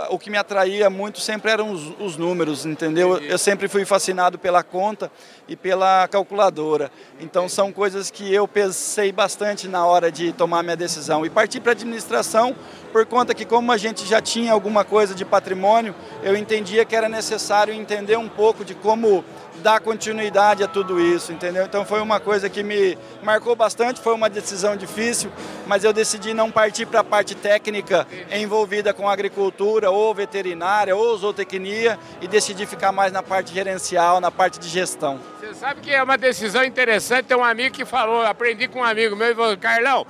O 0.10 0.18
que 0.18 0.30
me 0.30 0.38
atraía 0.38 0.90
muito 0.90 1.20
sempre 1.20 1.52
eram 1.52 1.70
os, 1.70 1.94
os 2.00 2.16
números, 2.16 2.66
entendeu? 2.66 3.18
Eu 3.18 3.38
sempre 3.38 3.68
fui 3.68 3.84
fascinado 3.84 4.40
pela 4.40 4.64
conta 4.64 5.12
e 5.50 5.56
pela 5.58 6.08
calculadora. 6.08 6.90
Então 7.20 7.50
são 7.50 7.74
coisas 7.74 8.10
que 8.10 8.34
eu 8.34 8.48
pensei 8.48 9.12
bastante 9.12 9.68
na 9.68 9.86
hora 9.86 10.10
de 10.10 10.32
tomar 10.32 10.64
minha 10.64 10.78
decisão. 10.78 11.26
E 11.26 11.30
parti 11.30 11.60
para 11.60 11.74
a 11.74 11.76
administração 11.76 12.56
por 12.88 13.06
conta 13.06 13.34
que, 13.34 13.46
como 13.46 13.72
a 13.72 13.78
gente 13.78 14.06
já 14.06 14.22
tinha 14.22 14.52
alguma 14.52 14.84
coisa 14.84 15.14
de 15.14 15.24
patrimônio, 15.24 15.94
eu 16.24 16.36
entendia 16.36 16.86
que 16.86 16.96
era 16.96 17.10
necessário 17.10 17.74
entender 17.74 18.18
um 18.18 18.30
pouco 18.30 18.66
de 18.66 18.74
como 18.74 19.24
dar 19.62 19.80
continuidade 19.80 20.64
a 20.64 20.68
tudo 20.68 21.00
isso, 21.00 21.32
entendeu? 21.32 21.66
Então 21.66 21.84
foi 21.86 22.00
uma 22.02 22.20
coisa 22.20 22.50
que 22.50 22.64
me 22.64 22.98
marcou 23.24 23.56
bastante, 23.56 24.00
foi 24.00 24.14
uma 24.14 24.30
decisão 24.30 24.76
difícil, 24.76 25.32
mas 25.66 25.84
eu 25.84 25.92
decidi 25.92 26.34
não 26.34 26.52
partir 26.52 26.86
para 26.86 27.00
a 27.00 27.04
parte 27.04 27.36
técnica 27.36 28.08
envolvida 28.32 28.94
com 28.94 29.10
agricultura 29.10 29.90
ou 29.90 30.14
veterinária 30.14 30.96
ou 30.96 31.18
zootecnia 31.18 31.98
e 32.22 32.28
decidi 32.28 32.66
ficar 32.66 32.92
mais 32.92 33.12
na 33.12 33.24
parte 33.24 33.54
gerencial, 33.54 34.20
na 34.22 34.32
parte 34.32 34.60
de 34.60 34.68
gestão. 34.68 35.20
Você 35.40 35.54
sabe 35.54 35.82
que 35.82 35.92
é 35.92 36.02
uma 36.02 36.18
decisão 36.18 36.64
interessante, 36.64 37.26
tem 37.26 37.38
um 37.38 37.44
amigo 37.44 37.76
que 37.76 37.86
falou, 37.86 38.22
aprendi 38.22 38.68
com 38.68 38.80
um 38.80 38.84
amigo 38.84 39.16
meu 39.16 39.32
e 39.32 39.36
falou, 39.36 39.58
Carlão, 39.58 40.06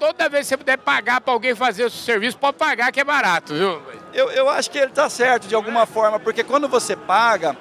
toda 0.00 0.28
vez 0.30 0.46
que 0.46 0.48
você 0.48 0.56
puder 0.56 0.78
pagar 0.78 1.20
para 1.20 1.32
alguém 1.32 1.54
fazer 1.54 1.84
o 1.84 1.90
seu 1.90 2.02
serviço, 2.02 2.38
pode 2.38 2.56
pagar 2.56 2.90
que 2.90 2.98
é 2.98 3.04
barato, 3.04 3.54
viu? 3.54 3.80
Eu, 4.14 4.30
eu 4.32 4.48
acho 4.48 4.70
que 4.70 4.78
ele 4.78 4.86
está 4.86 5.08
certo 5.10 5.46
de 5.46 5.54
alguma 5.54 5.84
forma, 5.84 6.18
porque 6.18 6.42
quando 6.42 6.66
você 6.66 6.96
paga, 6.96 7.56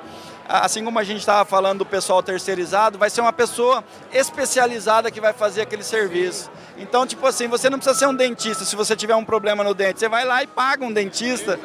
assim 0.49 0.83
como 0.83 0.97
a 0.97 1.03
gente 1.03 1.19
estava 1.19 1.45
falando 1.45 1.79
do 1.79 1.85
pessoal 1.85 2.23
terceirizado, 2.23 2.97
vai 2.97 3.09
ser 3.09 3.21
uma 3.21 3.31
pessoa 3.31 3.83
especializada 4.11 5.11
que 5.11 5.21
vai 5.21 5.31
fazer 5.31 5.61
aquele 5.61 5.83
serviço. 5.83 6.49
Então, 6.75 7.05
tipo 7.05 7.25
assim, 7.27 7.47
você 7.47 7.69
não 7.69 7.77
precisa 7.77 7.97
ser 7.97 8.07
um 8.07 8.15
dentista 8.15 8.65
se 8.65 8.75
você 8.75 8.95
tiver 8.95 9.15
um 9.15 9.23
problema 9.23 9.63
no 9.63 9.73
dente. 9.73 9.99
Você 9.99 10.09
vai 10.09 10.25
lá 10.25 10.41
e 10.41 10.47
paga 10.47 10.83
um 10.83 10.91
dentista 10.91 11.59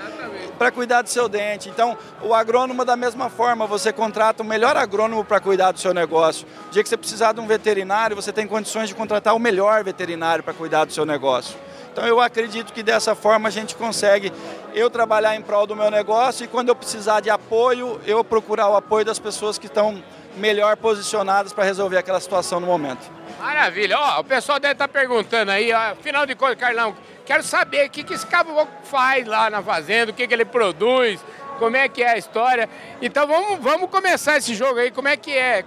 para 0.59 0.71
cuidar 0.71 1.03
do 1.03 1.09
seu 1.09 1.29
dente. 1.29 1.69
Então, 1.69 1.97
o 2.21 2.35
agrônomo, 2.35 2.85
da 2.85 2.95
mesma 2.97 3.31
forma, 3.31 3.67
você 3.67 3.93
contrata 3.93 4.43
o 4.43 4.47
melhor 4.47 4.76
agrônomo 4.76 5.25
para 5.25 5.41
cuidar 5.41 5.73
do 5.73 5.81
seu 5.81 5.95
negócio. 5.95 6.47
O 6.69 6.71
dia 6.71 6.83
que 6.83 6.88
você 6.88 6.97
precisar 6.97 7.33
de 7.33 7.41
um 7.41 7.47
veterinário, 7.47 8.14
você 8.14 8.33
tem 8.33 8.47
condições 8.47 8.88
de 8.88 8.95
contratar 8.95 9.35
o 9.35 9.38
melhor 9.38 9.83
veterinário 9.83 10.45
para 10.45 10.53
cuidar 10.53 10.85
do 10.85 10.93
seu 10.93 11.07
negócio. 11.07 11.57
Então 11.95 12.05
eu 12.09 12.21
acredito 12.21 12.73
que 12.73 12.83
dessa 12.83 13.15
forma 13.15 13.47
a 13.47 13.53
gente 13.53 13.77
consegue 13.77 14.33
eu 14.75 14.91
trabalhar 14.91 15.37
em 15.37 15.41
prol 15.41 15.65
do 15.65 15.77
meu 15.77 15.93
negócio 15.93 16.45
e 16.45 16.49
quando 16.49 16.69
eu 16.69 16.75
precisar 16.75 17.21
de 17.21 17.31
apoio, 17.31 18.01
eu 18.05 18.25
procurar 18.25 18.69
o 18.69 18.75
apoio 18.75 19.05
das 19.05 19.21
pessoas 19.21 19.59
que 19.59 19.67
estão 19.67 20.03
melhor 20.37 20.77
posicionadas 20.77 21.53
para 21.53 21.63
resolver 21.63 21.97
aquela 21.97 22.19
situação 22.19 22.59
no 22.59 22.67
momento. 22.67 23.09
Maravilha. 23.39 23.97
Ó, 23.97 24.21
o 24.23 24.25
pessoal 24.25 24.59
deve 24.59 24.73
estar 24.73 24.89
tá 24.89 24.93
perguntando 24.93 25.53
aí, 25.53 25.71
afinal 25.71 26.27
de 26.27 26.35
contas, 26.35 26.57
Carlão, 26.57 26.97
quero 27.25 27.45
saber 27.45 27.87
o 27.87 27.91
que, 27.91 28.03
que 28.03 28.15
esse 28.15 28.27
caboclo 28.27 28.67
faz 28.83 29.25
lá 29.25 29.49
na 29.49 29.63
fazenda, 29.63 30.11
o 30.11 30.15
que, 30.15 30.27
que 30.27 30.35
ele 30.35 30.45
produz, 30.45 31.25
como 31.61 31.77
é 31.77 31.89
que 31.89 32.03
é 32.03 32.11
a 32.11 32.19
história. 32.19 32.69
Então 33.01 33.25
vamos, 33.25 33.61
vamos 33.61 33.89
começar 33.89 34.37
esse 34.37 34.53
jogo 34.53 34.81
aí, 34.81 34.91
como 34.91 35.07
é 35.07 35.17
que 35.17 35.31
é 35.31 35.65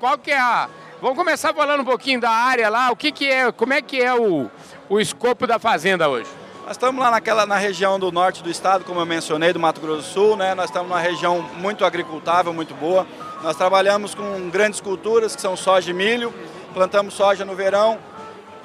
qual 0.00 0.18
que 0.18 0.32
é 0.32 0.40
a... 0.40 0.68
Vamos 1.00 1.16
começar 1.16 1.54
falando 1.54 1.82
um 1.82 1.84
pouquinho 1.84 2.20
da 2.20 2.30
área 2.30 2.68
lá, 2.68 2.90
o 2.90 2.96
que 2.96 3.12
que 3.12 3.30
é, 3.30 3.52
como 3.52 3.72
é 3.72 3.80
que 3.80 4.02
é 4.02 4.12
o, 4.12 4.50
o 4.90 5.00
escopo 5.00 5.46
da 5.46 5.58
fazenda 5.58 6.08
hoje? 6.08 6.28
Nós 6.62 6.72
estamos 6.72 7.00
lá 7.00 7.12
naquela, 7.12 7.46
na 7.46 7.56
região 7.56 7.98
do 7.98 8.10
norte 8.10 8.42
do 8.42 8.50
estado, 8.50 8.84
como 8.84 9.00
eu 9.00 9.06
mencionei, 9.06 9.52
do 9.52 9.60
Mato 9.60 9.80
Grosso 9.80 10.02
do 10.02 10.12
Sul, 10.12 10.36
né? 10.36 10.52
Nós 10.54 10.66
estamos 10.66 10.88
numa 10.88 11.00
região 11.00 11.40
muito 11.56 11.84
agricultável, 11.84 12.52
muito 12.52 12.74
boa. 12.74 13.06
Nós 13.40 13.56
trabalhamos 13.56 14.14
com 14.14 14.50
grandes 14.50 14.80
culturas, 14.80 15.34
que 15.34 15.40
são 15.40 15.56
soja 15.56 15.90
e 15.90 15.94
milho. 15.94 16.34
Plantamos 16.74 17.14
soja 17.14 17.44
no 17.44 17.54
verão 17.54 17.98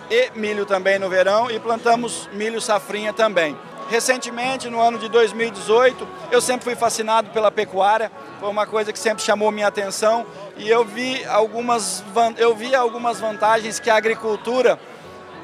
e 0.09 0.31
milho 0.35 0.65
também 0.65 0.99
no 0.99 1.09
verão 1.09 1.49
e 1.49 1.59
plantamos 1.59 2.27
milho 2.33 2.59
safrinha 2.59 3.13
também. 3.13 3.55
Recentemente, 3.87 4.67
no 4.67 4.81
ano 4.81 4.97
de 4.97 5.07
2018, 5.09 6.07
eu 6.31 6.41
sempre 6.41 6.63
fui 6.63 6.75
fascinado 6.75 7.29
pela 7.29 7.51
pecuária, 7.51 8.11
foi 8.39 8.49
uma 8.49 8.65
coisa 8.65 8.91
que 8.91 8.97
sempre 8.97 9.23
chamou 9.23 9.51
minha 9.51 9.67
atenção 9.67 10.25
e 10.57 10.67
eu 10.67 10.83
vi 10.83 11.23
algumas, 11.25 12.03
eu 12.37 12.55
vi 12.55 12.73
algumas 12.73 13.19
vantagens 13.19 13.79
que 13.79 13.91
a 13.91 13.95
agricultura 13.95 14.79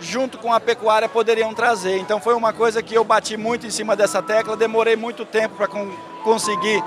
junto 0.01 0.37
com 0.37 0.51
a 0.51 0.59
pecuária 0.59 1.07
poderiam 1.07 1.53
trazer. 1.53 1.97
Então 1.97 2.19
foi 2.19 2.33
uma 2.33 2.51
coisa 2.51 2.81
que 2.81 2.93
eu 2.93 3.03
bati 3.03 3.37
muito 3.37 3.65
em 3.65 3.69
cima 3.69 3.95
dessa 3.95 4.21
tecla, 4.21 4.57
demorei 4.57 4.95
muito 4.95 5.25
tempo 5.25 5.55
para 5.55 5.67
conseguir 6.23 6.83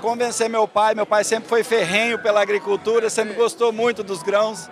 convencer 0.00 0.48
meu 0.48 0.66
pai. 0.66 0.94
Meu 0.94 1.06
pai 1.06 1.24
sempre 1.24 1.48
foi 1.48 1.62
ferrenho 1.62 2.18
pela 2.18 2.40
agricultura, 2.40 3.10
sempre 3.10 3.34
gostou 3.34 3.72
muito 3.72 4.02
dos 4.02 4.22
grãos, 4.22 4.70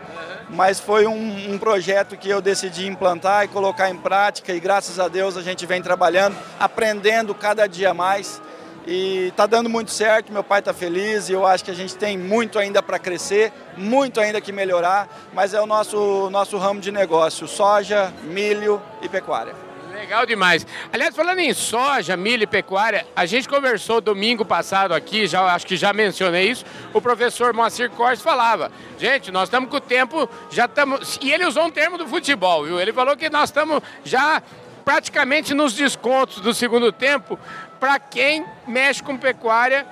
mas 0.50 0.80
foi 0.80 1.06
um, 1.06 1.52
um, 1.52 1.58
projeto 1.58 2.16
que 2.16 2.28
eu 2.28 2.40
decidi 2.40 2.86
implantar 2.86 3.44
e 3.44 3.48
colocar 3.48 3.90
em 3.90 3.96
prática 3.96 4.52
e 4.52 4.60
graças 4.60 4.98
a 4.98 5.08
Deus 5.08 5.36
a 5.36 5.42
gente 5.42 5.66
vem 5.66 5.82
trabalhando, 5.82 6.36
aprendendo 6.58 7.34
cada 7.34 7.66
dia 7.66 7.92
mais 7.92 8.40
e 8.86 9.28
está 9.28 9.46
dando 9.46 9.68
muito 9.68 9.90
certo. 9.90 10.32
Meu 10.32 10.44
pai 10.44 10.60
está 10.60 10.72
feliz 10.72 11.28
e 11.28 11.32
eu 11.32 11.46
acho 11.46 11.64
que 11.64 11.70
a 11.70 11.74
gente 11.74 11.96
tem 11.96 12.18
muito 12.18 12.58
ainda 12.58 12.82
para 12.82 12.98
crescer, 12.98 13.52
muito 13.76 14.20
ainda 14.20 14.40
que 14.40 14.52
melhorar, 14.52 15.08
mas 15.32 15.54
é 15.54 15.60
o 15.60 15.66
nosso, 15.66 16.28
nosso 16.30 16.56
ramo 16.58 16.80
de 16.80 16.92
negócio: 16.92 17.46
soja, 17.48 18.12
milho 18.24 18.80
e 19.02 19.08
pecuária. 19.08 19.54
Legal 19.94 20.26
demais. 20.26 20.66
Aliás, 20.92 21.14
falando 21.16 21.38
em 21.38 21.54
soja, 21.54 22.16
milho 22.16 22.42
e 22.42 22.46
pecuária, 22.46 23.06
a 23.16 23.24
gente 23.24 23.48
conversou 23.48 24.00
domingo 24.00 24.44
passado 24.44 24.92
aqui, 24.92 25.26
já 25.26 25.42
acho 25.54 25.66
que 25.66 25.76
já 25.76 25.92
mencionei 25.92 26.50
isso. 26.50 26.64
O 26.92 27.00
professor 27.00 27.54
Moacir 27.54 27.90
Cortes 27.90 28.22
falava: 28.22 28.70
gente, 28.98 29.30
nós 29.30 29.44
estamos 29.44 29.70
com 29.70 29.76
o 29.76 29.80
tempo, 29.80 30.28
já 30.50 30.66
estamos. 30.66 31.18
E 31.22 31.32
ele 31.32 31.46
usou 31.46 31.64
um 31.64 31.70
termo 31.70 31.96
do 31.96 32.06
futebol, 32.06 32.64
viu? 32.64 32.78
Ele 32.78 32.92
falou 32.92 33.16
que 33.16 33.30
nós 33.30 33.48
estamos 33.48 33.82
já 34.04 34.42
praticamente 34.84 35.54
nos 35.54 35.72
descontos 35.72 36.40
do 36.40 36.52
segundo 36.52 36.92
tempo 36.92 37.38
para 37.80 37.98
quem 37.98 38.44
mexe 38.66 39.02
com 39.02 39.16
pecuária 39.16 39.86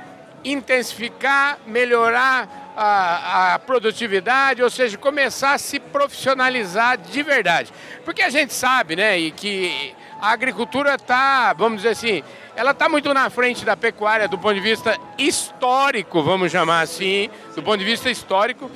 intensificar, 0.45 1.59
melhorar 1.67 2.73
a, 2.77 3.55
a, 3.55 3.59
produtividade, 3.59 4.63
ou 4.63 4.71
seja, 4.71 4.97
começar 4.97 5.55
a 5.55 5.59
se 5.59 5.79
profissionalizar 5.79 6.99
de 6.99 7.23
verdade. 7.23 7.73
Porque 8.05 8.23
a 8.23 8.31
gente 8.31 8.53
sabe, 8.53 8.97
né, 8.97 9.19
e 9.19 9.31
que 9.31 9.95
a 10.21 10.31
agricultura 10.31 10.95
está, 10.95 11.53
vamos 11.53 11.83
dizer 11.83 11.91
assim, 11.91 12.23
ela 12.55 12.73
está 12.73 12.89
muito 12.89 13.13
na 13.15 13.31
frente 13.31 13.65
da 13.65 13.77
pecuária 13.77 14.29
do 14.29 14.39
ponto 14.39 14.55
de 14.55 14.61
vista 14.61 14.97
histórico, 15.19 16.23
vamos 16.23 16.51
chamar 16.51 16.83
assim, 16.83 17.31
do 17.55 17.63
ponto 17.63 17.79
de 17.79 17.85
vista 17.85 18.11
histórico. 18.11 18.71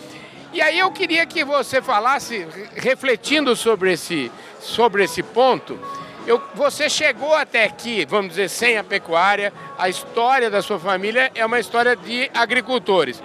E 0.52 0.60
aí 0.62 0.78
eu 0.78 0.90
queria 0.90 1.26
que 1.26 1.44
você 1.44 1.82
falasse, 1.82 2.46
refletindo 2.74 3.54
sobre 3.54 3.92
esse, 3.92 4.30
sobre 4.60 5.04
esse 5.04 5.22
ponto, 5.22 5.78
eu, 6.26 6.42
você 6.54 6.90
chegou 6.90 7.34
até 7.34 7.64
aqui, 7.64 8.04
vamos 8.04 8.30
dizer, 8.30 8.50
sem 8.50 8.76
a 8.76 8.82
pecuária, 8.82 9.52
a 9.78 9.88
história 9.88 10.50
da 10.50 10.60
sua 10.60 10.78
família 10.78 11.30
é 11.34 11.46
uma 11.46 11.60
história 11.60 11.94
de 11.94 12.28
agricultores. 12.34 13.22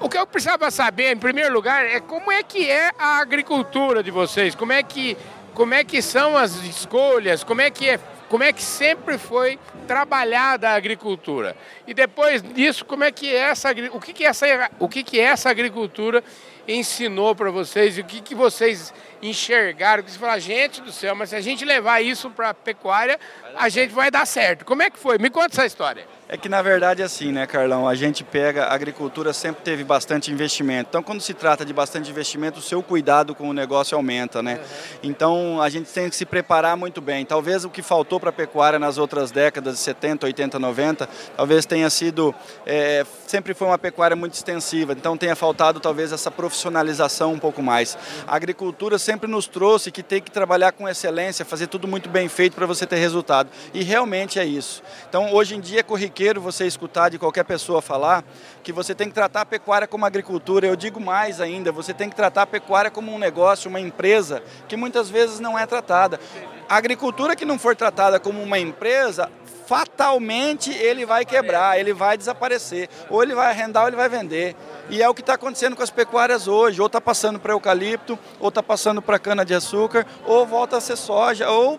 O 0.00 0.08
que 0.08 0.18
eu 0.18 0.26
precisava 0.26 0.70
saber, 0.70 1.12
em 1.12 1.16
primeiro 1.16 1.54
lugar, 1.54 1.86
é 1.86 2.00
como 2.00 2.32
é 2.32 2.42
que 2.42 2.68
é 2.68 2.90
a 2.98 3.18
agricultura 3.18 4.02
de 4.02 4.10
vocês, 4.10 4.54
como 4.54 4.72
é 4.72 4.82
que, 4.82 5.16
como 5.54 5.74
é 5.74 5.84
que 5.84 6.02
são 6.02 6.36
as 6.36 6.56
escolhas, 6.64 7.44
como 7.44 7.60
é 7.60 7.70
que 7.70 7.88
é, 7.88 8.00
como 8.28 8.42
é 8.42 8.52
que 8.52 8.62
sempre 8.62 9.16
foi 9.16 9.58
trabalhada 9.86 10.70
a 10.70 10.74
agricultura. 10.74 11.56
E 11.86 11.94
depois 11.94 12.42
disso, 12.42 12.84
como 12.84 13.04
é 13.04 13.12
que 13.12 13.28
é 13.28 13.38
essa, 13.38 13.70
o 13.92 14.00
que 14.00 14.12
que 14.12 14.24
essa, 14.24 14.70
o 14.78 14.88
que 14.88 15.04
que 15.04 15.20
essa 15.20 15.50
agricultura 15.50 16.24
ensinou 16.66 17.34
para 17.34 17.50
vocês 17.50 17.98
e 17.98 18.00
o 18.00 18.04
que 18.04 18.20
que 18.20 18.34
vocês 18.34 18.92
enxergaram, 19.22 20.02
que 20.02 20.10
você 20.10 20.18
fala, 20.18 20.38
gente 20.38 20.80
do 20.80 20.92
céu, 20.92 21.14
mas 21.14 21.30
se 21.30 21.36
a 21.36 21.40
gente 21.40 21.64
levar 21.64 22.00
isso 22.00 22.30
para 22.30 22.50
a 22.50 22.54
pecuária, 22.54 23.18
a 23.56 23.68
gente 23.68 23.92
vai 23.92 24.10
dar 24.10 24.26
certo. 24.26 24.64
Como 24.64 24.82
é 24.82 24.90
que 24.90 24.98
foi? 24.98 25.18
Me 25.18 25.30
conta 25.30 25.54
essa 25.54 25.66
história. 25.66 26.04
É 26.32 26.36
que 26.36 26.48
na 26.48 26.62
verdade 26.62 27.02
é 27.02 27.04
assim, 27.04 27.32
né, 27.32 27.44
Carlão? 27.44 27.88
A 27.88 27.94
gente 27.96 28.22
pega, 28.22 28.66
a 28.66 28.72
agricultura 28.72 29.32
sempre 29.32 29.62
teve 29.64 29.82
bastante 29.82 30.30
investimento. 30.30 30.86
Então, 30.88 31.02
quando 31.02 31.20
se 31.20 31.34
trata 31.34 31.64
de 31.64 31.72
bastante 31.72 32.08
investimento, 32.08 32.60
o 32.60 32.62
seu 32.62 32.84
cuidado 32.84 33.34
com 33.34 33.48
o 33.48 33.52
negócio 33.52 33.96
aumenta, 33.96 34.40
né? 34.40 34.54
Uhum. 34.54 34.98
Então, 35.02 35.60
a 35.60 35.68
gente 35.68 35.90
tem 35.90 36.08
que 36.08 36.14
se 36.14 36.24
preparar 36.24 36.76
muito 36.76 37.00
bem. 37.00 37.26
Talvez 37.26 37.64
o 37.64 37.68
que 37.68 37.82
faltou 37.82 38.20
para 38.20 38.30
a 38.30 38.32
pecuária 38.32 38.78
nas 38.78 38.96
outras 38.96 39.32
décadas, 39.32 39.80
70, 39.80 40.26
80, 40.26 40.56
90, 40.56 41.08
talvez 41.36 41.66
tenha 41.66 41.90
sido. 41.90 42.32
É, 42.64 43.04
sempre 43.26 43.52
foi 43.52 43.66
uma 43.66 43.78
pecuária 43.78 44.14
muito 44.14 44.34
extensiva. 44.34 44.92
Então, 44.92 45.16
tenha 45.16 45.34
faltado 45.34 45.80
talvez 45.80 46.12
essa 46.12 46.30
profissionalização 46.30 47.32
um 47.32 47.40
pouco 47.40 47.60
mais. 47.60 47.98
A 48.24 48.36
agricultura 48.36 49.00
sempre 49.00 49.28
nos 49.28 49.48
trouxe 49.48 49.90
que 49.90 50.02
tem 50.04 50.22
que 50.22 50.30
trabalhar 50.30 50.70
com 50.70 50.88
excelência, 50.88 51.44
fazer 51.44 51.66
tudo 51.66 51.88
muito 51.88 52.08
bem 52.08 52.28
feito 52.28 52.54
para 52.54 52.66
você 52.66 52.86
ter 52.86 52.98
resultado. 52.98 53.49
E 53.72 53.82
realmente 53.82 54.38
é 54.38 54.44
isso. 54.44 54.82
Então, 55.08 55.32
hoje 55.32 55.56
em 55.56 55.60
dia 55.60 55.80
é 55.80 55.82
corriqueiro 55.82 56.40
você 56.40 56.66
escutar 56.66 57.08
de 57.08 57.18
qualquer 57.18 57.44
pessoa 57.44 57.82
falar 57.82 58.24
que 58.62 58.72
você 58.72 58.94
tem 58.94 59.08
que 59.08 59.14
tratar 59.14 59.42
a 59.42 59.46
pecuária 59.46 59.88
como 59.88 60.04
agricultura. 60.04 60.66
Eu 60.66 60.76
digo 60.76 61.00
mais 61.00 61.40
ainda, 61.40 61.72
você 61.72 61.92
tem 61.92 62.08
que 62.08 62.16
tratar 62.16 62.42
a 62.42 62.46
pecuária 62.46 62.90
como 62.90 63.12
um 63.12 63.18
negócio, 63.18 63.68
uma 63.68 63.80
empresa, 63.80 64.42
que 64.68 64.76
muitas 64.76 65.08
vezes 65.08 65.40
não 65.40 65.58
é 65.58 65.66
tratada. 65.66 66.20
A 66.68 66.76
agricultura 66.76 67.34
que 67.34 67.44
não 67.44 67.58
for 67.58 67.74
tratada 67.74 68.20
como 68.20 68.40
uma 68.42 68.58
empresa, 68.58 69.28
fatalmente 69.70 70.72
ele 70.72 71.06
vai 71.06 71.24
quebrar, 71.24 71.78
ele 71.78 71.92
vai 71.92 72.18
desaparecer. 72.18 72.88
Ou 73.08 73.22
ele 73.22 73.36
vai 73.36 73.50
arrendar 73.50 73.84
ou 73.84 73.88
ele 73.88 73.96
vai 73.96 74.08
vender. 74.08 74.56
E 74.88 75.00
é 75.00 75.08
o 75.08 75.14
que 75.14 75.20
está 75.20 75.34
acontecendo 75.34 75.76
com 75.76 75.82
as 75.82 75.90
pecuárias 75.90 76.48
hoje. 76.48 76.80
Ou 76.80 76.88
está 76.88 77.00
passando 77.00 77.38
para 77.38 77.52
eucalipto, 77.52 78.18
ou 78.40 78.48
está 78.48 78.64
passando 78.64 79.00
para 79.00 79.16
cana-de-açúcar, 79.16 80.04
ou 80.26 80.44
volta 80.44 80.76
a 80.76 80.80
ser 80.80 80.96
soja, 80.96 81.48
ou 81.48 81.78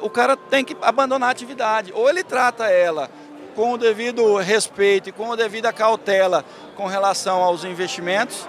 o 0.00 0.10
cara 0.10 0.36
tem 0.36 0.64
que 0.64 0.76
abandonar 0.82 1.28
a 1.28 1.32
atividade. 1.32 1.92
Ou 1.94 2.08
ele 2.08 2.22
trata 2.22 2.66
ela 2.66 3.10
com 3.54 3.72
o 3.72 3.78
devido 3.78 4.36
respeito 4.36 5.08
e 5.08 5.12
com 5.12 5.32
a 5.32 5.36
devida 5.36 5.72
cautela 5.72 6.44
com 6.76 6.86
relação 6.86 7.42
aos 7.42 7.64
investimentos, 7.64 8.46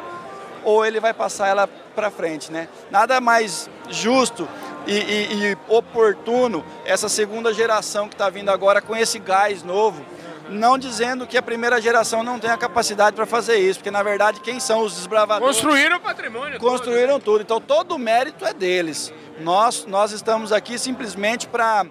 ou 0.65 0.85
ele 0.85 0.99
vai 0.99 1.13
passar 1.13 1.47
ela 1.47 1.67
para 1.95 2.11
frente, 2.11 2.51
né? 2.51 2.67
Nada 2.91 3.21
mais 3.21 3.69
justo 3.89 4.47
e, 4.85 4.93
e, 4.93 5.51
e 5.51 5.57
oportuno 5.69 6.63
essa 6.85 7.07
segunda 7.07 7.53
geração 7.53 8.09
que 8.09 8.15
está 8.15 8.29
vindo 8.29 8.49
agora 8.49 8.81
com 8.81 8.95
esse 8.95 9.17
gás 9.17 9.63
novo, 9.63 10.05
não 10.49 10.77
dizendo 10.77 11.25
que 11.25 11.37
a 11.37 11.41
primeira 11.41 11.81
geração 11.81 12.21
não 12.21 12.37
tem 12.37 12.49
a 12.49 12.57
capacidade 12.57 13.15
para 13.15 13.25
fazer 13.25 13.57
isso, 13.57 13.79
porque 13.79 13.91
na 13.91 14.03
verdade 14.03 14.41
quem 14.41 14.59
são 14.59 14.81
os 14.81 14.95
desbravadores? 14.95 15.55
Construíram 15.55 15.97
o 15.97 15.99
patrimônio. 16.01 16.59
Construíram 16.59 17.19
todo. 17.19 17.23
tudo. 17.23 17.41
Então 17.41 17.61
todo 17.61 17.95
o 17.95 17.97
mérito 17.97 18.45
é 18.45 18.53
deles. 18.53 19.13
Nós, 19.39 19.85
nós 19.85 20.11
estamos 20.11 20.51
aqui 20.51 20.79
simplesmente 20.79 21.47
para 21.47 21.85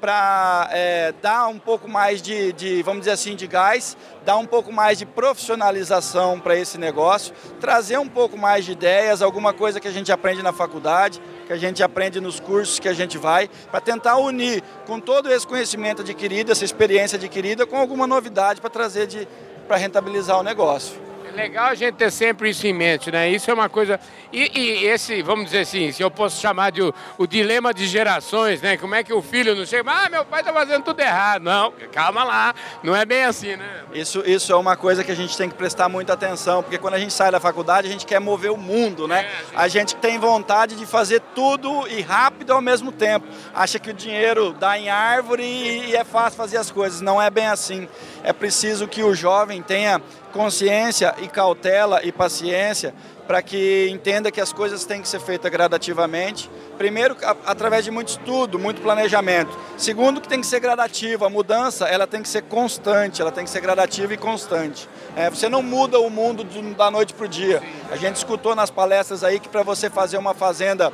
para 0.00 0.68
é, 0.72 1.14
dar 1.22 1.46
um 1.46 1.60
pouco 1.60 1.88
mais 1.88 2.20
de, 2.20 2.52
de, 2.54 2.82
vamos 2.82 3.02
dizer 3.02 3.12
assim, 3.12 3.36
de 3.36 3.46
gás, 3.46 3.96
dar 4.24 4.36
um 4.36 4.44
pouco 4.44 4.72
mais 4.72 4.98
de 4.98 5.06
profissionalização 5.06 6.40
para 6.40 6.56
esse 6.56 6.76
negócio, 6.76 7.32
trazer 7.60 7.98
um 7.98 8.08
pouco 8.08 8.36
mais 8.36 8.64
de 8.64 8.72
ideias, 8.72 9.22
alguma 9.22 9.52
coisa 9.52 9.78
que 9.78 9.86
a 9.86 9.92
gente 9.92 10.10
aprende 10.10 10.42
na 10.42 10.52
faculdade, 10.52 11.22
que 11.46 11.52
a 11.52 11.56
gente 11.56 11.84
aprende 11.84 12.20
nos 12.20 12.40
cursos 12.40 12.80
que 12.80 12.88
a 12.88 12.92
gente 12.92 13.16
vai, 13.16 13.48
para 13.70 13.80
tentar 13.80 14.16
unir 14.16 14.60
com 14.88 14.98
todo 14.98 15.32
esse 15.32 15.46
conhecimento 15.46 16.02
adquirido, 16.02 16.50
essa 16.50 16.64
experiência 16.64 17.14
adquirida, 17.14 17.64
com 17.64 17.76
alguma 17.76 18.04
novidade 18.04 18.60
para 18.60 18.70
trazer 18.70 19.28
para 19.68 19.76
rentabilizar 19.76 20.36
o 20.36 20.42
negócio 20.42 21.11
legal 21.32 21.66
a 21.66 21.74
gente 21.74 21.94
ter 21.94 22.10
sempre 22.10 22.50
isso 22.50 22.66
em 22.66 22.72
mente, 22.72 23.10
né? 23.10 23.28
Isso 23.28 23.50
é 23.50 23.54
uma 23.54 23.68
coisa. 23.68 23.98
E, 24.32 24.50
e 24.58 24.86
esse, 24.86 25.22
vamos 25.22 25.46
dizer 25.46 25.60
assim, 25.60 25.90
se 25.92 26.02
eu 26.02 26.10
posso 26.10 26.40
chamar 26.40 26.70
de 26.70 26.82
o, 26.82 26.94
o, 27.18 27.26
dilema 27.26 27.74
de 27.74 27.86
gerações, 27.86 28.62
né? 28.62 28.76
Como 28.76 28.94
é 28.94 29.02
que 29.02 29.12
o 29.12 29.20
filho 29.20 29.54
não 29.54 29.66
chega, 29.66 29.90
ah, 29.90 30.08
meu 30.08 30.24
pai 30.24 30.42
tá 30.42 30.52
fazendo 30.52 30.84
tudo 30.84 31.00
errado. 31.00 31.42
Não, 31.42 31.72
calma 31.92 32.24
lá, 32.24 32.54
não 32.82 32.94
é 32.94 33.04
bem 33.04 33.24
assim, 33.24 33.56
né? 33.56 33.84
Isso, 33.92 34.22
isso 34.26 34.52
é 34.52 34.56
uma 34.56 34.76
coisa 34.76 35.02
que 35.02 35.10
a 35.10 35.16
gente 35.16 35.36
tem 35.36 35.48
que 35.48 35.54
prestar 35.54 35.88
muita 35.88 36.12
atenção, 36.12 36.62
porque 36.62 36.78
quando 36.78 36.94
a 36.94 36.98
gente 36.98 37.12
sai 37.12 37.30
da 37.30 37.40
faculdade, 37.40 37.88
a 37.88 37.90
gente 37.90 38.06
quer 38.06 38.20
mover 38.20 38.50
o 38.50 38.56
mundo, 38.56 39.08
né? 39.08 39.22
É, 39.22 39.56
a 39.56 39.68
gente 39.68 39.96
tem 39.96 40.18
vontade 40.18 40.76
de 40.76 40.86
fazer 40.86 41.20
tudo 41.34 41.86
e 41.88 42.00
rápido 42.00 42.52
ao 42.52 42.60
mesmo 42.60 42.92
tempo. 42.92 43.26
Acha 43.54 43.78
que 43.78 43.90
o 43.90 43.94
dinheiro 43.94 44.52
dá 44.52 44.78
em 44.78 44.88
árvore 44.88 45.42
e, 45.42 45.90
e 45.90 45.96
é 45.96 46.04
fácil 46.04 46.36
fazer 46.36 46.56
as 46.56 46.70
coisas. 46.70 47.00
Não 47.00 47.20
é 47.20 47.30
bem 47.30 47.46
assim. 47.46 47.88
É 48.22 48.32
preciso 48.32 48.86
que 48.86 49.02
o 49.02 49.14
jovem 49.14 49.62
tenha 49.62 50.00
consciência 50.32 51.14
e 51.22 51.28
cautela 51.28 52.00
e 52.02 52.10
paciência 52.10 52.94
para 53.26 53.40
que 53.40 53.88
entenda 53.90 54.30
que 54.30 54.40
as 54.40 54.52
coisas 54.52 54.84
têm 54.84 55.00
que 55.00 55.08
ser 55.08 55.20
feitas 55.20 55.50
gradativamente, 55.50 56.50
Primeiro, 56.82 57.16
através 57.46 57.84
de 57.84 57.92
muito 57.92 58.08
estudo, 58.08 58.58
muito 58.58 58.80
planejamento. 58.80 59.56
Segundo, 59.76 60.20
que 60.20 60.28
tem 60.28 60.40
que 60.40 60.46
ser 60.46 60.58
gradativo. 60.58 61.24
A 61.24 61.30
mudança 61.30 61.86
ela 61.86 62.08
tem 62.08 62.22
que 62.22 62.28
ser 62.28 62.42
constante, 62.42 63.20
ela 63.20 63.30
tem 63.30 63.44
que 63.44 63.50
ser 63.50 63.60
gradativa 63.60 64.12
e 64.12 64.16
constante. 64.16 64.88
É, 65.14 65.30
você 65.30 65.48
não 65.48 65.62
muda 65.62 66.00
o 66.00 66.10
mundo 66.10 66.44
da 66.74 66.90
noite 66.90 67.14
para 67.14 67.26
o 67.26 67.28
dia. 67.28 67.62
A 67.90 67.96
gente 67.96 68.16
escutou 68.16 68.56
nas 68.56 68.70
palestras 68.70 69.22
aí 69.22 69.38
que 69.38 69.48
para 69.48 69.62
você 69.62 69.88
fazer 69.88 70.16
uma 70.16 70.34
fazenda 70.34 70.92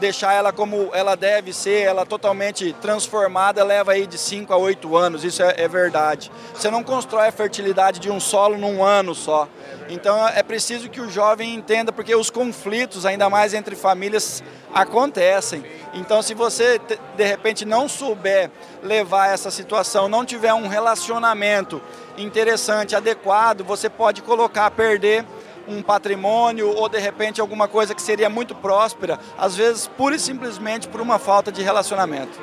deixar 0.00 0.34
ela 0.34 0.52
como 0.52 0.90
ela 0.92 1.16
deve 1.16 1.52
ser, 1.52 1.82
ela 1.82 2.04
totalmente 2.04 2.72
transformada, 2.80 3.62
leva 3.64 3.92
aí 3.92 4.06
de 4.06 4.18
5 4.18 4.52
a 4.52 4.56
8 4.56 4.96
anos, 4.96 5.24
isso 5.24 5.42
é, 5.42 5.54
é, 5.56 5.68
verdade. 5.68 6.30
Você 6.54 6.70
não 6.70 6.82
constrói 6.82 7.28
a 7.28 7.32
fertilidade 7.32 8.00
de 8.00 8.10
um 8.10 8.20
solo 8.20 8.56
num 8.56 8.82
ano 8.82 9.14
só. 9.14 9.48
Então 9.88 10.26
é 10.28 10.42
preciso 10.42 10.88
que 10.88 11.00
o 11.00 11.10
jovem 11.10 11.54
entenda, 11.54 11.92
porque 11.92 12.14
os 12.14 12.30
conflitos, 12.30 13.06
ainda 13.06 13.28
mais 13.28 13.54
entre 13.54 13.76
famílias, 13.76 14.42
acontecem. 14.74 15.64
Então 15.94 16.22
se 16.22 16.34
você 16.34 16.80
de 17.16 17.24
repente 17.24 17.64
não 17.64 17.88
souber 17.88 18.50
levar 18.82 19.32
essa 19.32 19.50
situação, 19.50 20.08
não 20.08 20.24
tiver 20.24 20.54
um 20.54 20.66
relacionamento 20.66 21.80
interessante, 22.16 22.96
adequado, 22.96 23.62
você 23.62 23.88
pode 23.88 24.22
colocar 24.22 24.66
a 24.66 24.70
perder 24.70 25.24
um 25.68 25.82
patrimônio 25.82 26.68
ou 26.68 26.88
de 26.88 26.98
repente 26.98 27.40
alguma 27.40 27.68
coisa 27.68 27.94
que 27.94 28.02
seria 28.02 28.28
muito 28.28 28.54
próspera, 28.54 29.18
às 29.38 29.56
vezes 29.56 29.86
pura 29.86 30.16
e 30.16 30.18
simplesmente 30.18 30.88
por 30.88 31.00
uma 31.00 31.18
falta 31.18 31.50
de 31.50 31.62
relacionamento. 31.62 32.38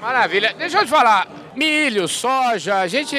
Maravilha. 0.00 0.52
Deixa 0.58 0.78
eu 0.78 0.84
te 0.84 0.90
falar, 0.90 1.28
milho, 1.54 2.08
soja, 2.08 2.78
a 2.80 2.88
gente, 2.88 3.16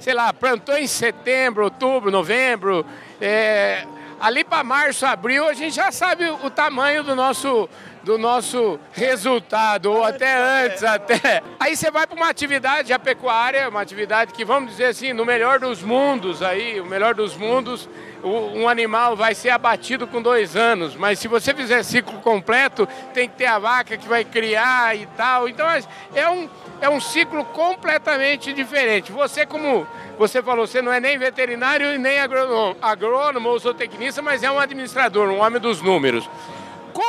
sei 0.00 0.14
lá, 0.14 0.32
plantou 0.32 0.76
em 0.76 0.86
setembro, 0.86 1.64
outubro, 1.64 2.10
novembro, 2.10 2.84
é, 3.20 3.86
ali 4.20 4.42
para 4.42 4.64
março, 4.64 5.06
abril, 5.06 5.48
a 5.48 5.54
gente 5.54 5.76
já 5.76 5.92
sabe 5.92 6.24
o 6.28 6.50
tamanho 6.50 7.04
do 7.04 7.14
nosso 7.14 7.68
do 8.04 8.18
nosso 8.18 8.78
resultado, 8.92 9.90
ou 9.90 10.04
até 10.04 10.36
antes, 10.64 10.84
até. 10.84 11.42
Aí 11.58 11.74
você 11.74 11.90
vai 11.90 12.06
para 12.06 12.16
uma 12.16 12.28
atividade, 12.28 12.92
a 12.92 12.98
pecuária, 12.98 13.68
uma 13.68 13.80
atividade 13.80 14.32
que, 14.32 14.44
vamos 14.44 14.70
dizer 14.70 14.86
assim, 14.86 15.12
no 15.12 15.24
melhor 15.24 15.58
dos 15.58 15.82
mundos 15.82 16.42
aí, 16.42 16.80
o 16.80 16.86
melhor 16.86 17.14
dos 17.14 17.36
mundos, 17.36 17.88
um 18.22 18.68
animal 18.68 19.14
vai 19.14 19.34
ser 19.34 19.50
abatido 19.50 20.06
com 20.06 20.22
dois 20.22 20.56
anos, 20.56 20.94
mas 20.96 21.18
se 21.18 21.28
você 21.28 21.52
fizer 21.52 21.82
ciclo 21.82 22.20
completo, 22.20 22.88
tem 23.12 23.28
que 23.28 23.36
ter 23.36 23.46
a 23.46 23.58
vaca 23.58 23.96
que 23.96 24.08
vai 24.08 24.24
criar 24.24 24.96
e 24.96 25.06
tal. 25.06 25.48
Então 25.48 25.66
é 26.14 26.28
um, 26.28 26.48
é 26.80 26.88
um 26.88 27.00
ciclo 27.00 27.44
completamente 27.46 28.52
diferente. 28.52 29.12
Você, 29.12 29.44
como 29.44 29.86
você 30.18 30.42
falou, 30.42 30.66
você 30.66 30.80
não 30.80 30.92
é 30.92 31.00
nem 31.00 31.18
veterinário 31.18 31.94
e 31.94 31.98
nem 31.98 32.18
agrônomo, 32.18 32.76
agrônomo 32.80 33.48
ou 33.48 33.58
zootecnista, 33.58 34.22
mas 34.22 34.42
é 34.42 34.50
um 34.50 34.58
administrador, 34.58 35.28
um 35.28 35.40
homem 35.40 35.60
dos 35.60 35.82
números. 35.82 36.28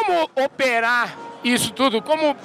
Como 0.06 0.30
operar 0.36 1.18
isso 1.44 1.74
tudo? 1.74 2.00
Como 2.00 2.36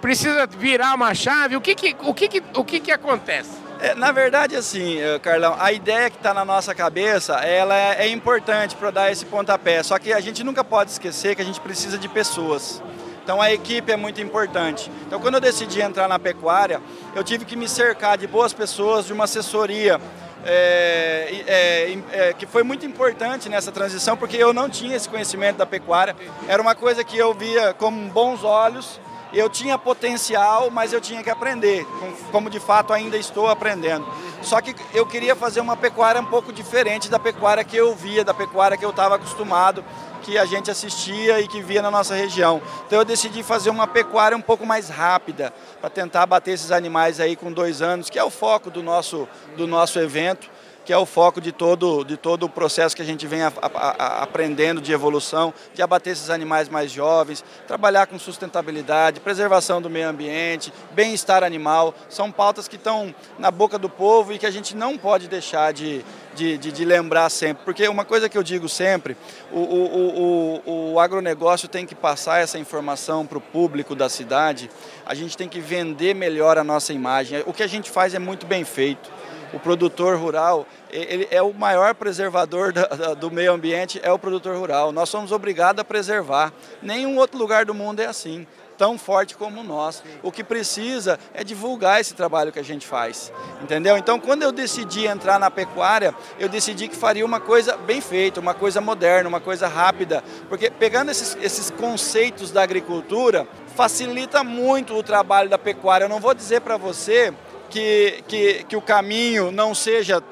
precisa 0.00 0.46
virar 0.46 0.94
uma 0.94 1.14
chave? 1.14 1.54
O 1.54 1.60
que, 1.60 1.74
que, 1.74 1.94
o 2.02 2.14
que, 2.14 2.28
que, 2.28 2.42
o 2.54 2.64
que, 2.64 2.80
que 2.80 2.90
acontece? 2.90 3.50
É, 3.78 3.94
na 3.94 4.10
verdade, 4.10 4.56
assim, 4.56 4.98
eh, 4.98 5.18
Carlão, 5.18 5.54
a 5.58 5.70
ideia 5.70 6.08
que 6.08 6.16
está 6.16 6.32
na 6.32 6.44
nossa 6.44 6.74
cabeça, 6.74 7.34
ela 7.36 7.74
é, 7.74 8.06
é 8.06 8.08
importante 8.08 8.74
para 8.74 8.90
dar 8.90 9.12
esse 9.12 9.26
pontapé. 9.26 9.82
Só 9.82 9.98
que 9.98 10.12
a 10.12 10.20
gente 10.20 10.42
nunca 10.42 10.64
pode 10.64 10.90
esquecer 10.90 11.36
que 11.36 11.42
a 11.42 11.44
gente 11.44 11.60
precisa 11.60 11.98
de 11.98 12.08
pessoas. 12.08 12.82
Então 13.22 13.40
a 13.40 13.52
equipe 13.52 13.92
é 13.92 13.96
muito 13.96 14.20
importante. 14.20 14.90
Então 15.06 15.20
quando 15.20 15.34
eu 15.34 15.40
decidi 15.40 15.80
entrar 15.80 16.08
na 16.08 16.18
pecuária, 16.18 16.80
eu 17.14 17.22
tive 17.22 17.44
que 17.44 17.54
me 17.54 17.68
cercar 17.68 18.16
de 18.16 18.26
boas 18.26 18.52
pessoas, 18.52 19.06
de 19.06 19.12
uma 19.12 19.24
assessoria 19.24 20.00
é, 20.44 21.44
é, 21.46 21.98
é, 22.12 22.32
que 22.32 22.46
foi 22.46 22.62
muito 22.62 22.86
importante 22.86 23.48
nessa 23.48 23.70
transição, 23.70 24.16
porque 24.16 24.36
eu 24.36 24.52
não 24.52 24.68
tinha 24.68 24.96
esse 24.96 25.08
conhecimento 25.08 25.56
da 25.56 25.66
pecuária. 25.66 26.16
Era 26.48 26.60
uma 26.60 26.74
coisa 26.74 27.04
que 27.04 27.16
eu 27.16 27.34
via 27.34 27.74
com 27.74 28.08
bons 28.08 28.44
olhos 28.44 29.00
eu 29.32 29.48
tinha 29.48 29.78
potencial, 29.78 30.70
mas 30.70 30.92
eu 30.92 31.00
tinha 31.00 31.22
que 31.22 31.30
aprender, 31.30 31.86
como 32.32 32.50
de 32.50 32.58
fato 32.58 32.92
ainda 32.92 33.16
estou 33.16 33.48
aprendendo. 33.48 34.06
Só 34.42 34.60
que 34.60 34.74
eu 34.92 35.06
queria 35.06 35.36
fazer 35.36 35.60
uma 35.60 35.76
pecuária 35.76 36.20
um 36.20 36.24
pouco 36.24 36.52
diferente 36.52 37.08
da 37.08 37.18
pecuária 37.18 37.62
que 37.62 37.76
eu 37.76 37.94
via, 37.94 38.24
da 38.24 38.34
pecuária 38.34 38.76
que 38.76 38.84
eu 38.84 38.90
estava 38.90 39.14
acostumado, 39.16 39.84
que 40.20 40.38
a 40.38 40.44
gente 40.44 40.70
assistia 40.70 41.40
e 41.40 41.48
que 41.48 41.62
via 41.62 41.82
na 41.82 41.90
nossa 41.90 42.14
região. 42.14 42.62
Então 42.86 42.98
eu 42.98 43.04
decidi 43.04 43.42
fazer 43.42 43.70
uma 43.70 43.86
pecuária 43.86 44.36
um 44.36 44.40
pouco 44.40 44.64
mais 44.64 44.88
rápida, 44.88 45.52
para 45.80 45.90
tentar 45.90 46.26
bater 46.26 46.52
esses 46.52 46.70
animais 46.70 47.20
aí 47.20 47.34
com 47.34 47.52
dois 47.52 47.82
anos, 47.82 48.08
que 48.08 48.18
é 48.18 48.24
o 48.24 48.30
foco 48.30 48.70
do 48.70 48.82
nosso, 48.82 49.28
do 49.56 49.66
nosso 49.66 49.98
evento 49.98 50.48
que 50.90 50.94
é 50.94 50.98
o 50.98 51.06
foco 51.06 51.40
de 51.40 51.52
todo, 51.52 52.02
de 52.02 52.16
todo 52.16 52.46
o 52.46 52.48
processo 52.48 52.96
que 52.96 53.02
a 53.02 53.04
gente 53.04 53.24
vem 53.24 53.42
a, 53.42 53.52
a, 53.62 53.68
a, 53.78 54.22
aprendendo 54.24 54.80
de 54.80 54.92
evolução, 54.92 55.54
de 55.72 55.80
abater 55.80 56.14
esses 56.14 56.30
animais 56.30 56.68
mais 56.68 56.90
jovens, 56.90 57.44
trabalhar 57.64 58.08
com 58.08 58.18
sustentabilidade, 58.18 59.20
preservação 59.20 59.80
do 59.80 59.88
meio 59.88 60.08
ambiente, 60.08 60.72
bem-estar 60.90 61.44
animal, 61.44 61.94
são 62.08 62.32
pautas 62.32 62.66
que 62.66 62.74
estão 62.74 63.14
na 63.38 63.52
boca 63.52 63.78
do 63.78 63.88
povo 63.88 64.32
e 64.32 64.38
que 64.40 64.44
a 64.44 64.50
gente 64.50 64.74
não 64.74 64.98
pode 64.98 65.28
deixar 65.28 65.72
de, 65.72 66.04
de, 66.34 66.58
de, 66.58 66.72
de 66.72 66.84
lembrar 66.84 67.30
sempre. 67.30 67.64
Porque 67.64 67.86
uma 67.86 68.04
coisa 68.04 68.28
que 68.28 68.36
eu 68.36 68.42
digo 68.42 68.68
sempre, 68.68 69.16
o, 69.52 69.60
o, 69.60 70.60
o, 70.66 70.92
o 70.94 70.98
agronegócio 70.98 71.68
tem 71.68 71.86
que 71.86 71.94
passar 71.94 72.40
essa 72.40 72.58
informação 72.58 73.24
para 73.24 73.38
o 73.38 73.40
público 73.40 73.94
da 73.94 74.08
cidade, 74.08 74.68
a 75.06 75.14
gente 75.14 75.36
tem 75.36 75.48
que 75.48 75.60
vender 75.60 76.16
melhor 76.16 76.58
a 76.58 76.64
nossa 76.64 76.92
imagem. 76.92 77.44
O 77.46 77.52
que 77.52 77.62
a 77.62 77.68
gente 77.68 77.88
faz 77.88 78.12
é 78.12 78.18
muito 78.18 78.44
bem 78.44 78.64
feito 78.64 79.08
o 79.52 79.58
produtor 79.58 80.16
rural, 80.16 80.66
ele 80.90 81.26
é 81.30 81.42
o 81.42 81.52
maior 81.52 81.94
preservador 81.94 82.72
do 83.18 83.30
meio 83.30 83.52
ambiente, 83.52 84.00
é 84.02 84.12
o 84.12 84.18
produtor 84.18 84.56
rural. 84.56 84.92
Nós 84.92 85.08
somos 85.08 85.32
obrigados 85.32 85.80
a 85.80 85.84
preservar. 85.84 86.52
Nenhum 86.82 87.16
outro 87.18 87.38
lugar 87.38 87.64
do 87.64 87.74
mundo 87.74 88.00
é 88.00 88.06
assim 88.06 88.46
tão 88.80 88.96
forte 88.96 89.36
como 89.36 89.62
nós. 89.62 90.02
O 90.22 90.32
que 90.32 90.42
precisa 90.42 91.18
é 91.34 91.44
divulgar 91.44 92.00
esse 92.00 92.14
trabalho 92.14 92.50
que 92.50 92.58
a 92.58 92.64
gente 92.64 92.86
faz, 92.86 93.30
entendeu? 93.62 93.98
Então, 93.98 94.18
quando 94.18 94.42
eu 94.42 94.50
decidi 94.50 95.04
entrar 95.04 95.38
na 95.38 95.50
pecuária, 95.50 96.14
eu 96.38 96.48
decidi 96.48 96.88
que 96.88 96.96
faria 96.96 97.22
uma 97.22 97.38
coisa 97.40 97.76
bem 97.76 98.00
feita, 98.00 98.40
uma 98.40 98.54
coisa 98.54 98.80
moderna, 98.80 99.28
uma 99.28 99.38
coisa 99.38 99.68
rápida, 99.68 100.24
porque 100.48 100.70
pegando 100.70 101.10
esses, 101.10 101.36
esses 101.42 101.70
conceitos 101.70 102.50
da 102.50 102.62
agricultura, 102.62 103.46
facilita 103.76 104.42
muito 104.42 104.96
o 104.96 105.02
trabalho 105.02 105.50
da 105.50 105.58
pecuária. 105.58 106.06
Eu 106.06 106.08
não 106.08 106.18
vou 106.18 106.32
dizer 106.32 106.62
para 106.62 106.78
você 106.78 107.34
que, 107.70 108.22
que, 108.28 108.64
que 108.64 108.76
o 108.76 108.82
caminho 108.82 109.50
não 109.50 109.74
seja 109.74 110.22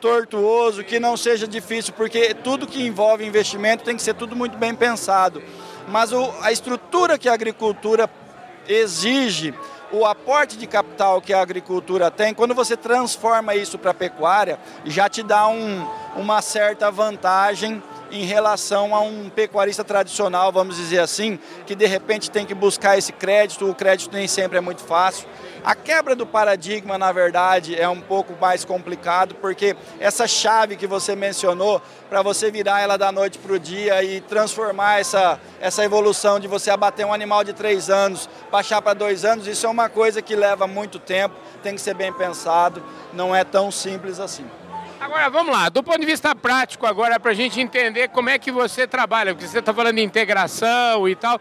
tortuoso, 0.00 0.84
que 0.84 1.00
não 1.00 1.16
seja 1.16 1.48
difícil, 1.48 1.92
porque 1.94 2.34
tudo 2.34 2.66
que 2.66 2.86
envolve 2.86 3.26
investimento 3.26 3.82
tem 3.82 3.96
que 3.96 4.02
ser 4.02 4.14
tudo 4.14 4.36
muito 4.36 4.56
bem 4.56 4.74
pensado. 4.74 5.42
Mas 5.88 6.12
o, 6.12 6.32
a 6.42 6.52
estrutura 6.52 7.18
que 7.18 7.28
a 7.28 7.32
agricultura 7.32 8.08
exige, 8.68 9.54
o 9.92 10.04
aporte 10.04 10.56
de 10.56 10.66
capital 10.66 11.20
que 11.20 11.32
a 11.32 11.40
agricultura 11.40 12.10
tem, 12.10 12.34
quando 12.34 12.54
você 12.54 12.76
transforma 12.76 13.54
isso 13.54 13.78
para 13.78 13.94
pecuária, 13.94 14.58
já 14.84 15.08
te 15.08 15.22
dá 15.22 15.48
um, 15.48 15.86
uma 16.16 16.42
certa 16.42 16.90
vantagem 16.90 17.82
em 18.10 18.24
relação 18.24 18.94
a 18.94 19.00
um 19.00 19.28
pecuarista 19.28 19.82
tradicional, 19.82 20.52
vamos 20.52 20.76
dizer 20.76 21.00
assim, 21.00 21.38
que 21.66 21.74
de 21.74 21.86
repente 21.86 22.30
tem 22.30 22.46
que 22.46 22.54
buscar 22.54 22.96
esse 22.96 23.12
crédito, 23.12 23.68
o 23.68 23.74
crédito 23.74 24.12
nem 24.12 24.28
sempre 24.28 24.58
é 24.58 24.60
muito 24.60 24.82
fácil. 24.82 25.26
A 25.66 25.74
quebra 25.74 26.14
do 26.14 26.24
paradigma, 26.24 26.96
na 26.96 27.10
verdade, 27.10 27.74
é 27.74 27.88
um 27.88 28.00
pouco 28.00 28.36
mais 28.40 28.64
complicado, 28.64 29.34
porque 29.34 29.74
essa 29.98 30.24
chave 30.24 30.76
que 30.76 30.86
você 30.86 31.16
mencionou, 31.16 31.82
para 32.08 32.22
você 32.22 32.52
virar 32.52 32.82
ela 32.82 32.96
da 32.96 33.10
noite 33.10 33.36
para 33.36 33.52
o 33.52 33.58
dia 33.58 34.00
e 34.00 34.20
transformar 34.20 35.00
essa, 35.00 35.40
essa 35.60 35.84
evolução 35.84 36.38
de 36.38 36.46
você 36.46 36.70
abater 36.70 37.04
um 37.04 37.12
animal 37.12 37.42
de 37.42 37.52
três 37.52 37.90
anos, 37.90 38.30
baixar 38.48 38.80
para 38.80 38.94
dois 38.94 39.24
anos, 39.24 39.48
isso 39.48 39.66
é 39.66 39.68
uma 39.68 39.88
coisa 39.88 40.22
que 40.22 40.36
leva 40.36 40.68
muito 40.68 41.00
tempo, 41.00 41.34
tem 41.64 41.74
que 41.74 41.80
ser 41.80 41.94
bem 41.94 42.12
pensado, 42.12 42.80
não 43.12 43.34
é 43.34 43.42
tão 43.42 43.72
simples 43.72 44.20
assim. 44.20 44.46
Agora 45.00 45.28
vamos 45.28 45.52
lá, 45.52 45.68
do 45.68 45.82
ponto 45.82 45.98
de 45.98 46.06
vista 46.06 46.32
prático 46.32 46.86
agora 46.86 47.18
para 47.18 47.32
a 47.32 47.34
gente 47.34 47.60
entender 47.60 48.06
como 48.10 48.30
é 48.30 48.38
que 48.38 48.52
você 48.52 48.86
trabalha, 48.86 49.34
porque 49.34 49.48
você 49.48 49.58
está 49.58 49.74
falando 49.74 49.96
de 49.96 50.02
integração 50.04 51.08
e 51.08 51.16
tal 51.16 51.40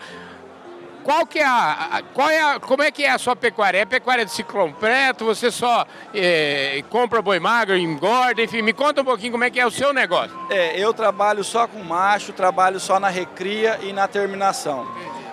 qual 1.06 1.24
que 1.28 1.38
é 1.38 1.46
a, 1.46 2.02
qual 2.16 2.30
é 2.32 2.42
a, 2.42 2.60
como 2.60 2.82
é 2.82 2.90
que 2.90 3.04
é 3.04 3.12
a 3.12 3.20
sua 3.20 3.36
pecuária? 3.36 3.78
É 3.78 3.86
pecuária 3.86 4.26
de 4.26 4.32
ciclo 4.32 4.66
completo? 4.66 5.24
Você 5.26 5.52
só 5.52 5.86
é, 6.12 6.84
compra 6.90 7.22
boi 7.22 7.40
magro, 7.40 7.78
engorda, 7.78 8.42
enfim, 8.42 8.64
me 8.64 8.74
conta 8.74 9.02
um 9.02 9.06
pouquinho 9.06 9.34
como 9.34 9.44
é 9.44 9.52
que 9.52 9.60
é 9.60 9.66
o 9.68 9.70
seu 9.70 9.94
negócio. 9.94 10.36
É, 10.50 10.80
eu 10.80 10.92
trabalho 10.96 11.44
só 11.44 11.68
com 11.68 11.84
macho, 11.84 12.34
trabalho 12.34 12.80
só 12.80 13.00
na 13.00 13.08
recria 13.08 13.78
e 13.84 13.94
na 13.94 14.08
terminação. 14.08 14.88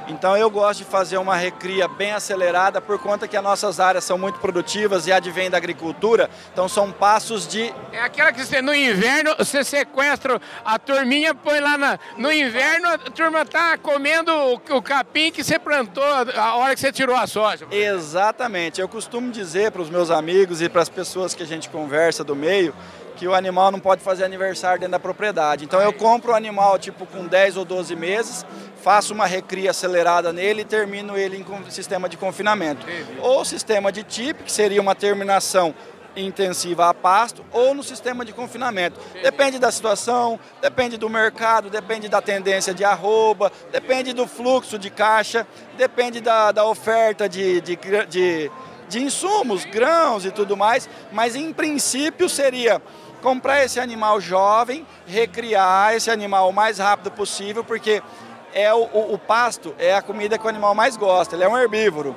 Então 0.08 0.36
eu 0.36 0.50
gosto 0.50 0.80
de 0.80 0.84
fazer 0.84 1.16
uma 1.16 1.36
recria 1.36 1.86
bem 1.88 2.12
acelerada 2.12 2.80
por 2.80 2.98
conta 2.98 3.28
que 3.28 3.36
as 3.36 3.42
nossas 3.42 3.80
áreas 3.80 4.04
são 4.04 4.18
muito 4.18 4.38
produtivas 4.38 5.06
e 5.06 5.12
advém 5.12 5.50
da 5.50 5.56
agricultura. 5.56 6.28
Então 6.52 6.68
são 6.68 6.90
passos 6.90 7.46
de. 7.46 7.72
É 7.92 8.00
aquela 8.00 8.32
que 8.32 8.44
você 8.44 8.60
no 8.60 8.74
inverno 8.74 9.34
você 9.36 9.64
sequestra 9.64 10.40
a 10.64 10.78
turminha, 10.78 11.34
põe 11.34 11.60
lá 11.60 11.76
na, 11.76 11.98
no 12.16 12.32
inverno, 12.32 12.88
a 12.88 12.98
turma 12.98 13.44
tá 13.44 13.76
comendo 13.78 14.32
o, 14.32 14.54
o 14.76 14.82
capim 14.82 15.30
que 15.30 15.42
você 15.42 15.58
plantou 15.58 16.04
a 16.04 16.56
hora 16.56 16.74
que 16.74 16.80
você 16.80 16.92
tirou 16.92 17.16
a 17.16 17.26
soja. 17.26 17.66
Exatamente. 17.70 18.80
Eu 18.80 18.88
costumo 18.88 19.30
dizer 19.30 19.70
para 19.70 19.82
os 19.82 19.90
meus 19.90 20.10
amigos 20.10 20.60
e 20.60 20.68
para 20.68 20.82
as 20.82 20.88
pessoas 20.88 21.34
que 21.34 21.42
a 21.42 21.46
gente 21.46 21.68
conversa 21.68 22.24
do 22.24 22.34
meio 22.34 22.74
que 23.22 23.28
o 23.28 23.36
animal 23.36 23.70
não 23.70 23.78
pode 23.78 24.02
fazer 24.02 24.24
aniversário 24.24 24.80
dentro 24.80 24.90
da 24.90 24.98
propriedade. 24.98 25.64
Então 25.64 25.80
eu 25.80 25.92
compro 25.92 26.32
o 26.32 26.34
animal 26.34 26.76
tipo 26.76 27.06
com 27.06 27.24
10 27.24 27.56
ou 27.56 27.64
12 27.64 27.94
meses, 27.94 28.44
faço 28.82 29.14
uma 29.14 29.26
recria 29.26 29.70
acelerada 29.70 30.32
nele 30.32 30.62
e 30.62 30.64
termino 30.64 31.16
ele 31.16 31.36
em 31.36 31.70
sistema 31.70 32.08
de 32.08 32.16
confinamento. 32.16 32.84
Ou 33.20 33.44
sistema 33.44 33.92
de 33.92 34.02
TIP, 34.02 34.42
que 34.42 34.50
seria 34.50 34.80
uma 34.80 34.96
terminação 34.96 35.72
intensiva 36.16 36.88
a 36.88 36.92
pasto 36.92 37.44
ou 37.52 37.72
no 37.72 37.84
sistema 37.84 38.24
de 38.24 38.32
confinamento. 38.32 38.98
Depende 39.22 39.60
da 39.60 39.70
situação, 39.70 40.36
depende 40.60 40.96
do 40.96 41.08
mercado, 41.08 41.70
depende 41.70 42.08
da 42.08 42.20
tendência 42.20 42.74
de 42.74 42.84
arroba, 42.84 43.52
depende 43.70 44.12
do 44.12 44.26
fluxo 44.26 44.76
de 44.76 44.90
caixa, 44.90 45.46
depende 45.76 46.20
da, 46.20 46.50
da 46.50 46.66
oferta 46.66 47.28
de, 47.28 47.60
de, 47.60 47.78
de, 48.08 48.50
de 48.88 49.00
insumos, 49.00 49.64
grãos 49.64 50.24
e 50.26 50.32
tudo 50.32 50.56
mais, 50.56 50.88
mas 51.12 51.36
em 51.36 51.52
princípio 51.52 52.28
seria 52.28 52.82
comprar 53.22 53.64
esse 53.64 53.80
animal 53.80 54.20
jovem, 54.20 54.86
recriar 55.06 55.94
esse 55.94 56.10
animal 56.10 56.50
o 56.50 56.52
mais 56.52 56.78
rápido 56.78 57.10
possível, 57.10 57.64
porque 57.64 58.02
é 58.52 58.74
o, 58.74 58.82
o, 58.92 59.14
o, 59.14 59.18
pasto 59.18 59.74
é 59.78 59.94
a 59.94 60.02
comida 60.02 60.36
que 60.36 60.44
o 60.44 60.48
animal 60.48 60.74
mais 60.74 60.96
gosta, 60.96 61.34
ele 61.34 61.44
é 61.44 61.48
um 61.48 61.56
herbívoro. 61.56 62.14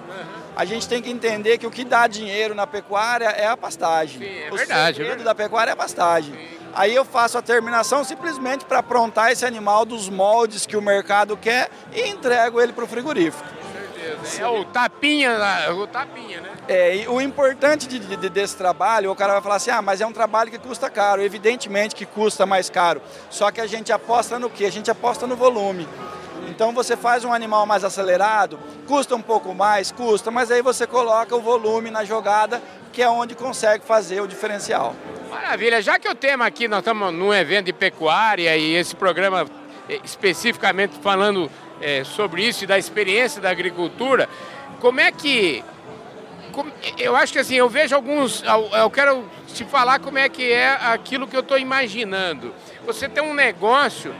A 0.55 0.65
gente 0.65 0.87
tem 0.87 1.01
que 1.01 1.09
entender 1.09 1.57
que 1.57 1.67
o 1.67 1.71
que 1.71 1.85
dá 1.85 2.07
dinheiro 2.07 2.55
na 2.55 2.65
pecuária 2.65 3.25
é 3.25 3.45
a 3.45 3.55
pastagem. 3.55 4.19
Sim, 4.19 4.39
é 4.39 4.51
o 4.51 4.55
verdade. 4.55 4.97
segredo 4.97 5.21
é 5.21 5.23
da 5.23 5.35
pecuária 5.35 5.71
é 5.71 5.73
a 5.73 5.77
pastagem. 5.77 6.33
Sim. 6.33 6.65
Aí 6.73 6.93
eu 6.93 7.05
faço 7.05 7.37
a 7.37 7.41
terminação 7.41 8.03
simplesmente 8.03 8.65
para 8.65 8.79
aprontar 8.79 9.31
esse 9.31 9.45
animal 9.45 9.85
dos 9.85 10.09
moldes 10.09 10.65
que 10.65 10.75
o 10.75 10.81
mercado 10.81 11.37
quer 11.37 11.69
e 11.93 12.09
entrego 12.09 12.59
ele 12.59 12.73
para 12.73 12.83
o 12.83 12.87
frigorífico. 12.87 13.54
É 14.39 14.47
o 14.47 14.65
tapinha, 14.65 15.37
o 15.73 15.87
tapinha, 15.87 16.41
né? 16.41 16.49
É, 16.67 16.95
e 16.97 17.07
o 17.07 17.19
importante 17.19 17.87
de, 17.87 17.99
de, 17.99 18.29
desse 18.29 18.55
trabalho, 18.55 19.11
o 19.11 19.15
cara 19.15 19.33
vai 19.33 19.41
falar 19.41 19.55
assim, 19.55 19.71
ah, 19.71 19.81
mas 19.81 20.01
é 20.01 20.05
um 20.05 20.11
trabalho 20.11 20.51
que 20.51 20.57
custa 20.57 20.89
caro. 20.89 21.21
Evidentemente 21.21 21.95
que 21.95 22.05
custa 22.05 22.45
mais 22.45 22.69
caro. 22.69 23.01
Só 23.29 23.51
que 23.51 23.61
a 23.61 23.67
gente 23.67 23.91
aposta 23.91 24.39
no 24.39 24.49
quê? 24.49 24.65
A 24.65 24.71
gente 24.71 24.89
aposta 24.89 25.25
no 25.25 25.35
volume. 25.35 25.87
Então 26.47 26.71
você 26.73 26.95
faz 26.95 27.25
um 27.25 27.33
animal 27.33 27.65
mais 27.65 27.83
acelerado, 27.83 28.59
custa 28.87 29.15
um 29.15 29.21
pouco 29.21 29.53
mais, 29.53 29.91
custa, 29.91 30.29
mas 30.31 30.51
aí 30.51 30.61
você 30.61 30.85
coloca 30.85 31.35
o 31.35 31.41
volume 31.41 31.89
na 31.89 32.03
jogada, 32.03 32.61
que 32.93 33.01
é 33.01 33.09
onde 33.09 33.35
consegue 33.35 33.83
fazer 33.85 34.21
o 34.21 34.27
diferencial. 34.27 34.95
Maravilha, 35.29 35.81
já 35.81 35.99
que 35.99 36.07
o 36.07 36.15
tema 36.15 36.45
aqui, 36.45 36.67
nós 36.67 36.79
estamos 36.79 37.13
num 37.13 37.33
evento 37.33 37.65
de 37.65 37.73
pecuária 37.73 38.55
e 38.55 38.73
esse 38.75 38.95
programa 38.95 39.45
eh, 39.89 39.99
especificamente 40.03 40.97
falando 41.01 41.51
é, 41.81 42.03
sobre 42.03 42.47
isso 42.47 42.63
e 42.63 42.67
da 42.67 42.77
experiência 42.77 43.41
da 43.41 43.49
agricultura, 43.49 44.29
como 44.79 44.99
é 44.99 45.11
que. 45.11 45.63
Como, 46.51 46.71
eu 46.97 47.15
acho 47.15 47.33
que 47.33 47.39
assim, 47.39 47.55
eu 47.55 47.69
vejo 47.69 47.95
alguns. 47.95 48.43
Eu 48.73 48.89
quero 48.89 49.25
te 49.53 49.65
falar 49.65 49.99
como 49.99 50.17
é 50.17 50.29
que 50.29 50.51
é 50.51 50.69
aquilo 50.69 51.27
que 51.27 51.35
eu 51.35 51.41
estou 51.41 51.57
imaginando. 51.57 52.53
Você 52.85 53.09
tem 53.09 53.23
um 53.23 53.33
negócio 53.33 54.13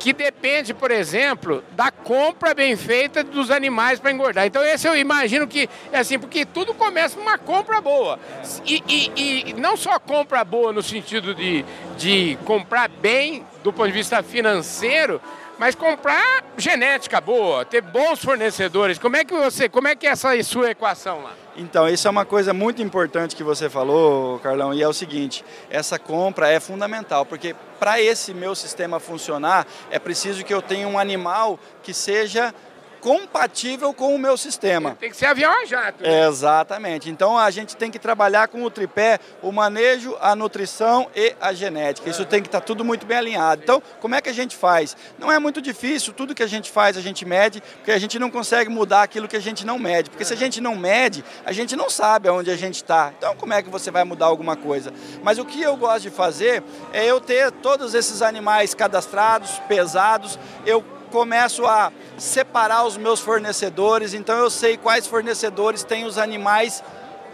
que 0.00 0.14
depende, 0.14 0.72
por 0.72 0.90
exemplo, 0.90 1.62
da 1.72 1.90
compra 1.90 2.54
bem 2.54 2.74
feita 2.74 3.22
dos 3.22 3.50
animais 3.50 4.00
para 4.00 4.10
engordar. 4.10 4.46
Então 4.46 4.64
esse 4.64 4.88
eu 4.88 4.96
imagino 4.96 5.46
que 5.46 5.68
é 5.92 5.98
assim, 5.98 6.18
porque 6.18 6.46
tudo 6.46 6.72
começa 6.72 7.14
com 7.16 7.22
uma 7.22 7.36
compra 7.36 7.82
boa. 7.82 8.18
E, 8.64 8.82
e, 8.88 9.50
e, 9.50 9.52
não 9.52 9.76
só 9.76 9.98
compra 9.98 10.42
boa 10.42 10.72
no 10.72 10.82
sentido 10.82 11.34
de, 11.34 11.64
de 11.98 12.38
comprar 12.46 12.88
bem 12.88 13.44
do 13.62 13.72
ponto 13.74 13.88
de 13.88 13.92
vista 13.92 14.22
financeiro, 14.22 15.20
mas 15.60 15.74
comprar 15.74 16.42
genética 16.56 17.20
boa, 17.20 17.66
ter 17.66 17.82
bons 17.82 18.24
fornecedores. 18.24 18.98
Como 18.98 19.14
é 19.14 19.26
que 19.26 19.34
você, 19.34 19.68
como 19.68 19.88
é 19.88 19.94
que 19.94 20.06
é 20.06 20.10
essa 20.10 20.42
sua 20.42 20.70
equação 20.70 21.22
lá? 21.22 21.34
Então, 21.54 21.86
isso 21.86 22.08
é 22.08 22.10
uma 22.10 22.24
coisa 22.24 22.54
muito 22.54 22.80
importante 22.80 23.36
que 23.36 23.42
você 23.42 23.68
falou, 23.68 24.38
Carlão, 24.38 24.72
e 24.72 24.82
é 24.82 24.88
o 24.88 24.92
seguinte: 24.94 25.44
essa 25.68 25.98
compra 25.98 26.48
é 26.48 26.58
fundamental, 26.58 27.26
porque 27.26 27.54
para 27.78 28.00
esse 28.00 28.32
meu 28.32 28.54
sistema 28.54 28.98
funcionar, 28.98 29.66
é 29.90 29.98
preciso 29.98 30.42
que 30.42 30.54
eu 30.54 30.62
tenha 30.62 30.88
um 30.88 30.98
animal 30.98 31.60
que 31.82 31.92
seja 31.92 32.54
compatível 33.00 33.92
com 33.92 34.14
o 34.14 34.18
meu 34.18 34.36
sistema. 34.36 34.96
Tem 35.00 35.10
que 35.10 35.16
ser 35.16 35.26
avião 35.26 35.52
a 35.52 35.64
jato. 35.64 36.02
Né? 36.02 36.26
Exatamente. 36.26 37.08
Então 37.10 37.38
a 37.38 37.50
gente 37.50 37.76
tem 37.76 37.90
que 37.90 37.98
trabalhar 37.98 38.48
com 38.48 38.62
o 38.62 38.70
tripé, 38.70 39.18
o 39.42 39.50
manejo, 39.50 40.16
a 40.20 40.36
nutrição 40.36 41.08
e 41.14 41.34
a 41.40 41.52
genética. 41.52 42.08
Isso 42.08 42.24
tem 42.24 42.42
que 42.42 42.48
estar 42.48 42.60
tá 42.60 42.66
tudo 42.66 42.84
muito 42.84 43.06
bem 43.06 43.16
alinhado. 43.16 43.62
Então, 43.62 43.82
como 44.00 44.14
é 44.14 44.20
que 44.20 44.28
a 44.28 44.32
gente 44.32 44.54
faz? 44.56 44.96
Não 45.18 45.32
é 45.32 45.38
muito 45.38 45.60
difícil, 45.60 46.12
tudo 46.12 46.34
que 46.34 46.42
a 46.42 46.46
gente 46.46 46.70
faz 46.70 46.96
a 46.96 47.00
gente 47.00 47.24
mede, 47.24 47.62
porque 47.76 47.92
a 47.92 47.98
gente 47.98 48.18
não 48.18 48.30
consegue 48.30 48.70
mudar 48.70 49.02
aquilo 49.02 49.26
que 49.26 49.36
a 49.36 49.40
gente 49.40 49.64
não 49.64 49.78
mede. 49.78 50.10
Porque 50.10 50.24
se 50.24 50.32
a 50.32 50.36
gente 50.36 50.60
não 50.60 50.76
mede, 50.76 51.24
a 51.44 51.52
gente 51.52 51.74
não 51.74 51.88
sabe 51.88 52.28
aonde 52.28 52.50
a 52.50 52.56
gente 52.56 52.76
está. 52.76 53.12
Então, 53.16 53.34
como 53.36 53.54
é 53.54 53.62
que 53.62 53.70
você 53.70 53.90
vai 53.90 54.04
mudar 54.04 54.26
alguma 54.26 54.56
coisa? 54.56 54.92
Mas 55.22 55.38
o 55.38 55.44
que 55.44 55.60
eu 55.62 55.76
gosto 55.76 56.02
de 56.02 56.10
fazer 56.10 56.62
é 56.92 57.04
eu 57.04 57.20
ter 57.20 57.50
todos 57.50 57.94
esses 57.94 58.22
animais 58.22 58.74
cadastrados, 58.74 59.58
pesados, 59.68 60.38
eu 60.66 60.84
começo 61.10 61.66
a 61.66 61.92
separar 62.16 62.86
os 62.86 62.96
meus 62.96 63.20
fornecedores, 63.20 64.14
então 64.14 64.38
eu 64.38 64.48
sei 64.48 64.76
quais 64.76 65.06
fornecedores 65.06 65.84
têm 65.84 66.04
os 66.04 66.16
animais 66.16 66.82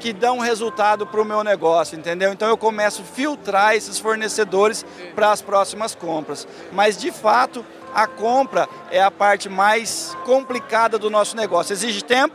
que 0.00 0.12
dão 0.12 0.38
resultado 0.38 1.06
para 1.06 1.20
o 1.20 1.24
meu 1.24 1.42
negócio, 1.42 1.98
entendeu? 1.98 2.32
Então 2.32 2.48
eu 2.48 2.56
começo 2.56 3.02
a 3.02 3.04
filtrar 3.04 3.74
esses 3.74 3.98
fornecedores 3.98 4.84
para 5.14 5.30
as 5.30 5.40
próximas 5.40 5.94
compras. 5.94 6.46
Mas 6.72 6.96
de 6.96 7.10
fato, 7.10 7.64
a 7.94 8.06
compra 8.06 8.68
é 8.90 9.02
a 9.02 9.10
parte 9.10 9.48
mais 9.48 10.16
complicada 10.24 10.98
do 10.98 11.08
nosso 11.08 11.36
negócio. 11.36 11.72
Exige 11.72 12.02
tempo, 12.02 12.34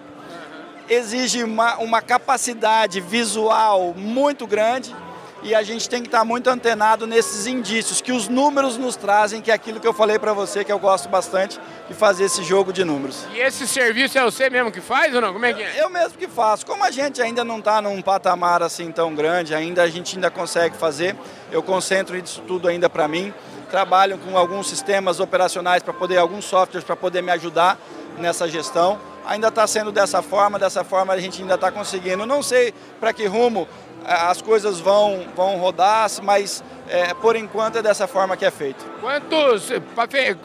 exige 0.90 1.44
uma, 1.44 1.78
uma 1.78 2.02
capacidade 2.02 3.00
visual 3.00 3.94
muito 3.96 4.48
grande 4.48 4.96
e 5.44 5.56
a 5.56 5.64
gente 5.64 5.90
tem 5.90 6.02
que 6.02 6.08
estar 6.08 6.24
muito 6.24 6.50
antenado 6.50 7.08
nesses 7.08 7.48
indícios 7.48 8.00
que 8.00 8.12
os 8.12 8.28
números 8.28 8.78
nos 8.78 8.96
trazem, 8.96 9.42
que 9.42 9.50
é 9.50 9.54
aquilo 9.54 9.80
que 9.80 9.88
eu 9.88 9.94
falei 9.94 10.20
para 10.20 10.34
você, 10.34 10.64
que 10.64 10.72
eu 10.72 10.78
gosto 10.78 11.10
bastante 11.10 11.60
de 11.88 11.94
fazer 11.94 12.26
esse 12.26 12.44
jogo 12.44 12.72
de 12.72 12.84
números. 12.84 13.26
E 13.34 13.40
esse 13.40 13.68
serviço 13.68 14.18
é 14.18 14.24
você 14.24 14.50
mesmo 14.50 14.72
que 14.72 14.82
faz 14.82 15.14
ou 15.16 15.22
não? 15.22 15.34
Como 15.34 15.46
é 15.46 15.54
que 15.54 15.64
é? 15.64 15.82
Eu 15.82 15.90
mesmo 15.90 16.18
que 16.18 16.28
faço. 16.28 16.66
Como 16.66 16.84
a 16.84 16.92
gente 16.92 17.22
ainda 17.22 17.44
não 17.44 17.60
está 17.60 17.82
num 17.82 18.02
patamar 18.02 18.62
assim 18.62 18.92
tão 18.92 19.16
grande, 19.16 19.56
ainda 19.56 19.82
a 19.82 19.90
gente 19.90 20.16
ainda 20.16 20.30
consegue 20.30 20.78
fazer, 20.78 21.16
eu 21.52 21.64
concentro 21.64 22.16
isso 22.16 22.42
tudo 22.42 22.68
ainda 22.68 22.90
para 22.90 23.08
mim. 23.08 23.34
Trabalho 23.70 24.18
com 24.18 24.38
alguns 24.38 24.70
sistemas 24.70 25.20
operacionais 25.20 25.82
para 25.82 25.94
poder, 25.94 26.18
alguns 26.18 26.46
softwares 26.46 26.84
para 26.84 26.96
poder 26.96 27.22
me 27.24 27.32
ajudar 27.32 27.80
nessa 28.18 28.48
gestão. 28.48 29.00
Ainda 29.26 29.48
está 29.48 29.66
sendo 29.66 29.92
dessa 29.92 30.22
forma, 30.22 30.60
dessa 30.60 30.84
forma 30.84 31.14
a 31.14 31.18
gente 31.18 31.42
ainda 31.42 31.56
está 31.56 31.72
conseguindo. 31.72 32.26
Não 32.26 32.44
sei 32.44 32.74
para 33.00 33.14
que 33.14 33.26
rumo 33.26 33.68
as 34.06 34.42
coisas 34.42 34.80
vão, 34.80 35.26
vão 35.36 35.58
rodar, 35.58 36.10
mas 36.24 36.64
é, 36.88 37.14
por 37.14 37.36
enquanto 37.36 37.78
é 37.78 37.82
dessa 37.82 38.08
forma 38.08 38.36
que 38.36 38.46
é 38.46 38.52
feito. 38.52 38.84
Quantos, 39.00 39.70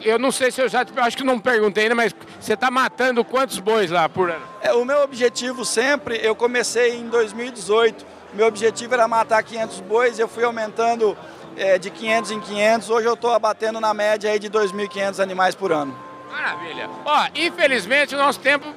eu 0.01 0.17
não 0.19 0.31
sei 0.31 0.51
se 0.51 0.61
eu 0.61 0.69
já, 0.69 0.85
acho 0.97 1.17
que 1.17 1.23
não 1.23 1.39
perguntei 1.39 1.83
ainda, 1.83 1.95
mas 1.95 2.15
você 2.39 2.53
está 2.53 2.71
matando 2.71 3.23
quantos 3.23 3.59
bois 3.59 3.91
lá 3.91 4.07
por 4.07 4.29
ano? 4.29 4.45
É, 4.61 4.73
o 4.73 4.85
meu 4.85 5.01
objetivo 5.01 5.65
sempre, 5.65 6.19
eu 6.23 6.35
comecei 6.35 6.95
em 6.97 7.07
2018, 7.07 8.05
meu 8.33 8.47
objetivo 8.47 8.93
era 8.93 9.07
matar 9.07 9.43
500 9.43 9.79
bois, 9.81 10.19
eu 10.19 10.27
fui 10.27 10.43
aumentando 10.43 11.17
é, 11.57 11.77
de 11.77 11.89
500 11.89 12.31
em 12.31 12.39
500, 12.39 12.89
hoje 12.89 13.07
eu 13.07 13.13
estou 13.13 13.33
abatendo 13.33 13.81
na 13.81 13.93
média 13.93 14.31
aí 14.31 14.39
de 14.39 14.49
2.500 14.49 15.19
animais 15.21 15.55
por 15.55 15.71
ano. 15.71 15.97
Maravilha. 16.31 16.89
Ó, 17.05 17.27
infelizmente 17.35 18.13
o 18.13 18.17
nosso 18.17 18.39
tempo 18.39 18.67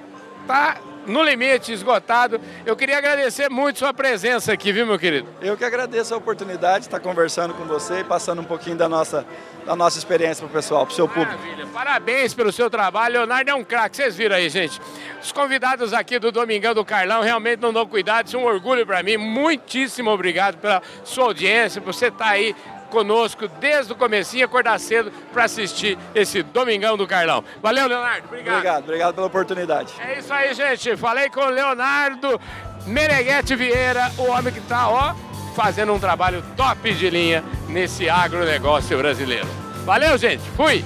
está 0.43 0.77
no 1.11 1.23
limite, 1.23 1.73
esgotado. 1.73 2.41
Eu 2.65 2.77
queria 2.77 2.97
agradecer 2.97 3.51
muito 3.51 3.81
sua 3.81 3.93
presença 3.93 4.53
aqui, 4.53 4.73
viu, 4.73 4.87
meu 4.87 4.99
querido? 4.99 5.29
Eu 5.43 5.57
que 5.57 5.65
agradeço 5.65 6.15
a 6.15 6.17
oportunidade 6.17 6.81
de 6.81 6.87
estar 6.87 7.01
conversando 7.01 7.53
com 7.55 7.65
você 7.65 8.01
e 8.01 8.05
passando 8.05 8.41
um 8.41 8.45
pouquinho 8.45 8.77
da 8.77 8.89
nossa, 8.89 9.27
da 9.67 9.75
nossa 9.77 9.99
experiência 9.99 10.47
para 10.47 10.51
o 10.51 10.55
pessoal, 10.55 10.87
para 10.87 10.93
o 10.93 10.97
seu 10.97 11.09
público. 11.09 11.39
Maravilha. 11.39 11.67
Parabéns 11.67 12.33
pelo 12.33 12.53
seu 12.53 12.71
trabalho. 12.71 13.15
Leonardo 13.15 13.51
é 13.51 13.55
um 13.55 13.65
craque, 13.65 13.97
vocês 13.97 14.17
viram 14.17 14.37
aí, 14.37 14.49
gente. 14.49 14.81
Os 15.23 15.33
convidados 15.33 15.93
aqui 15.93 16.19
do 16.19 16.31
Domingão 16.31 16.75
do 16.75 16.85
Carlão 16.85 17.23
realmente 17.23 17.61
não 17.61 17.73
dão 17.73 17.87
cuidado, 17.87 18.27
isso 18.27 18.37
é 18.37 18.41
um 18.41 18.45
orgulho 18.45 18.87
para 18.87 19.03
mim. 19.03 19.17
Muitíssimo 19.17 20.11
obrigado 20.11 20.57
pela 20.59 20.81
sua 21.05 21.25
audiência, 21.25 21.81
por 21.81 21.93
você 21.93 22.07
estar 22.07 22.25
tá 22.25 22.31
aí 22.31 22.55
conosco 22.91 23.49
desde 23.61 23.93
o 23.93 23.97
comecinho, 23.97 24.45
acordar 24.45 24.79
cedo 24.79 25.11
para 25.33 25.45
assistir 25.45 25.97
esse 26.15 26.43
Domingão 26.43 26.97
do 26.97 27.07
Carlão. 27.07 27.43
Valeu, 27.63 27.87
Leonardo. 27.87 28.27
Obrigado. 28.27 28.57
Obrigado, 28.57 28.85
obrigado 28.85 29.15
pela 29.15 29.27
oportunidade. 29.27 29.95
É 29.99 30.19
isso 30.19 30.33
aí, 30.33 30.53
gente. 30.53 30.97
Falei 30.97 31.31
com 31.31 31.41
o 31.41 31.49
Leonardo 31.49 32.41
Meneghete 32.87 33.55
Vieira, 33.57 34.11
o 34.19 34.25
homem 34.31 34.53
que 34.53 34.59
está, 34.59 34.89
ó, 34.89 35.15
fazendo 35.55 35.93
um 35.93 35.99
trabalho 35.99 36.43
top 36.57 36.93
de 36.93 37.09
linha 37.11 37.45
nesse 37.69 38.09
agronegócio 38.09 38.97
brasileiro. 38.99 39.49
Valeu, 39.85 40.19
gente. 40.19 40.43
Fui. 40.57 40.85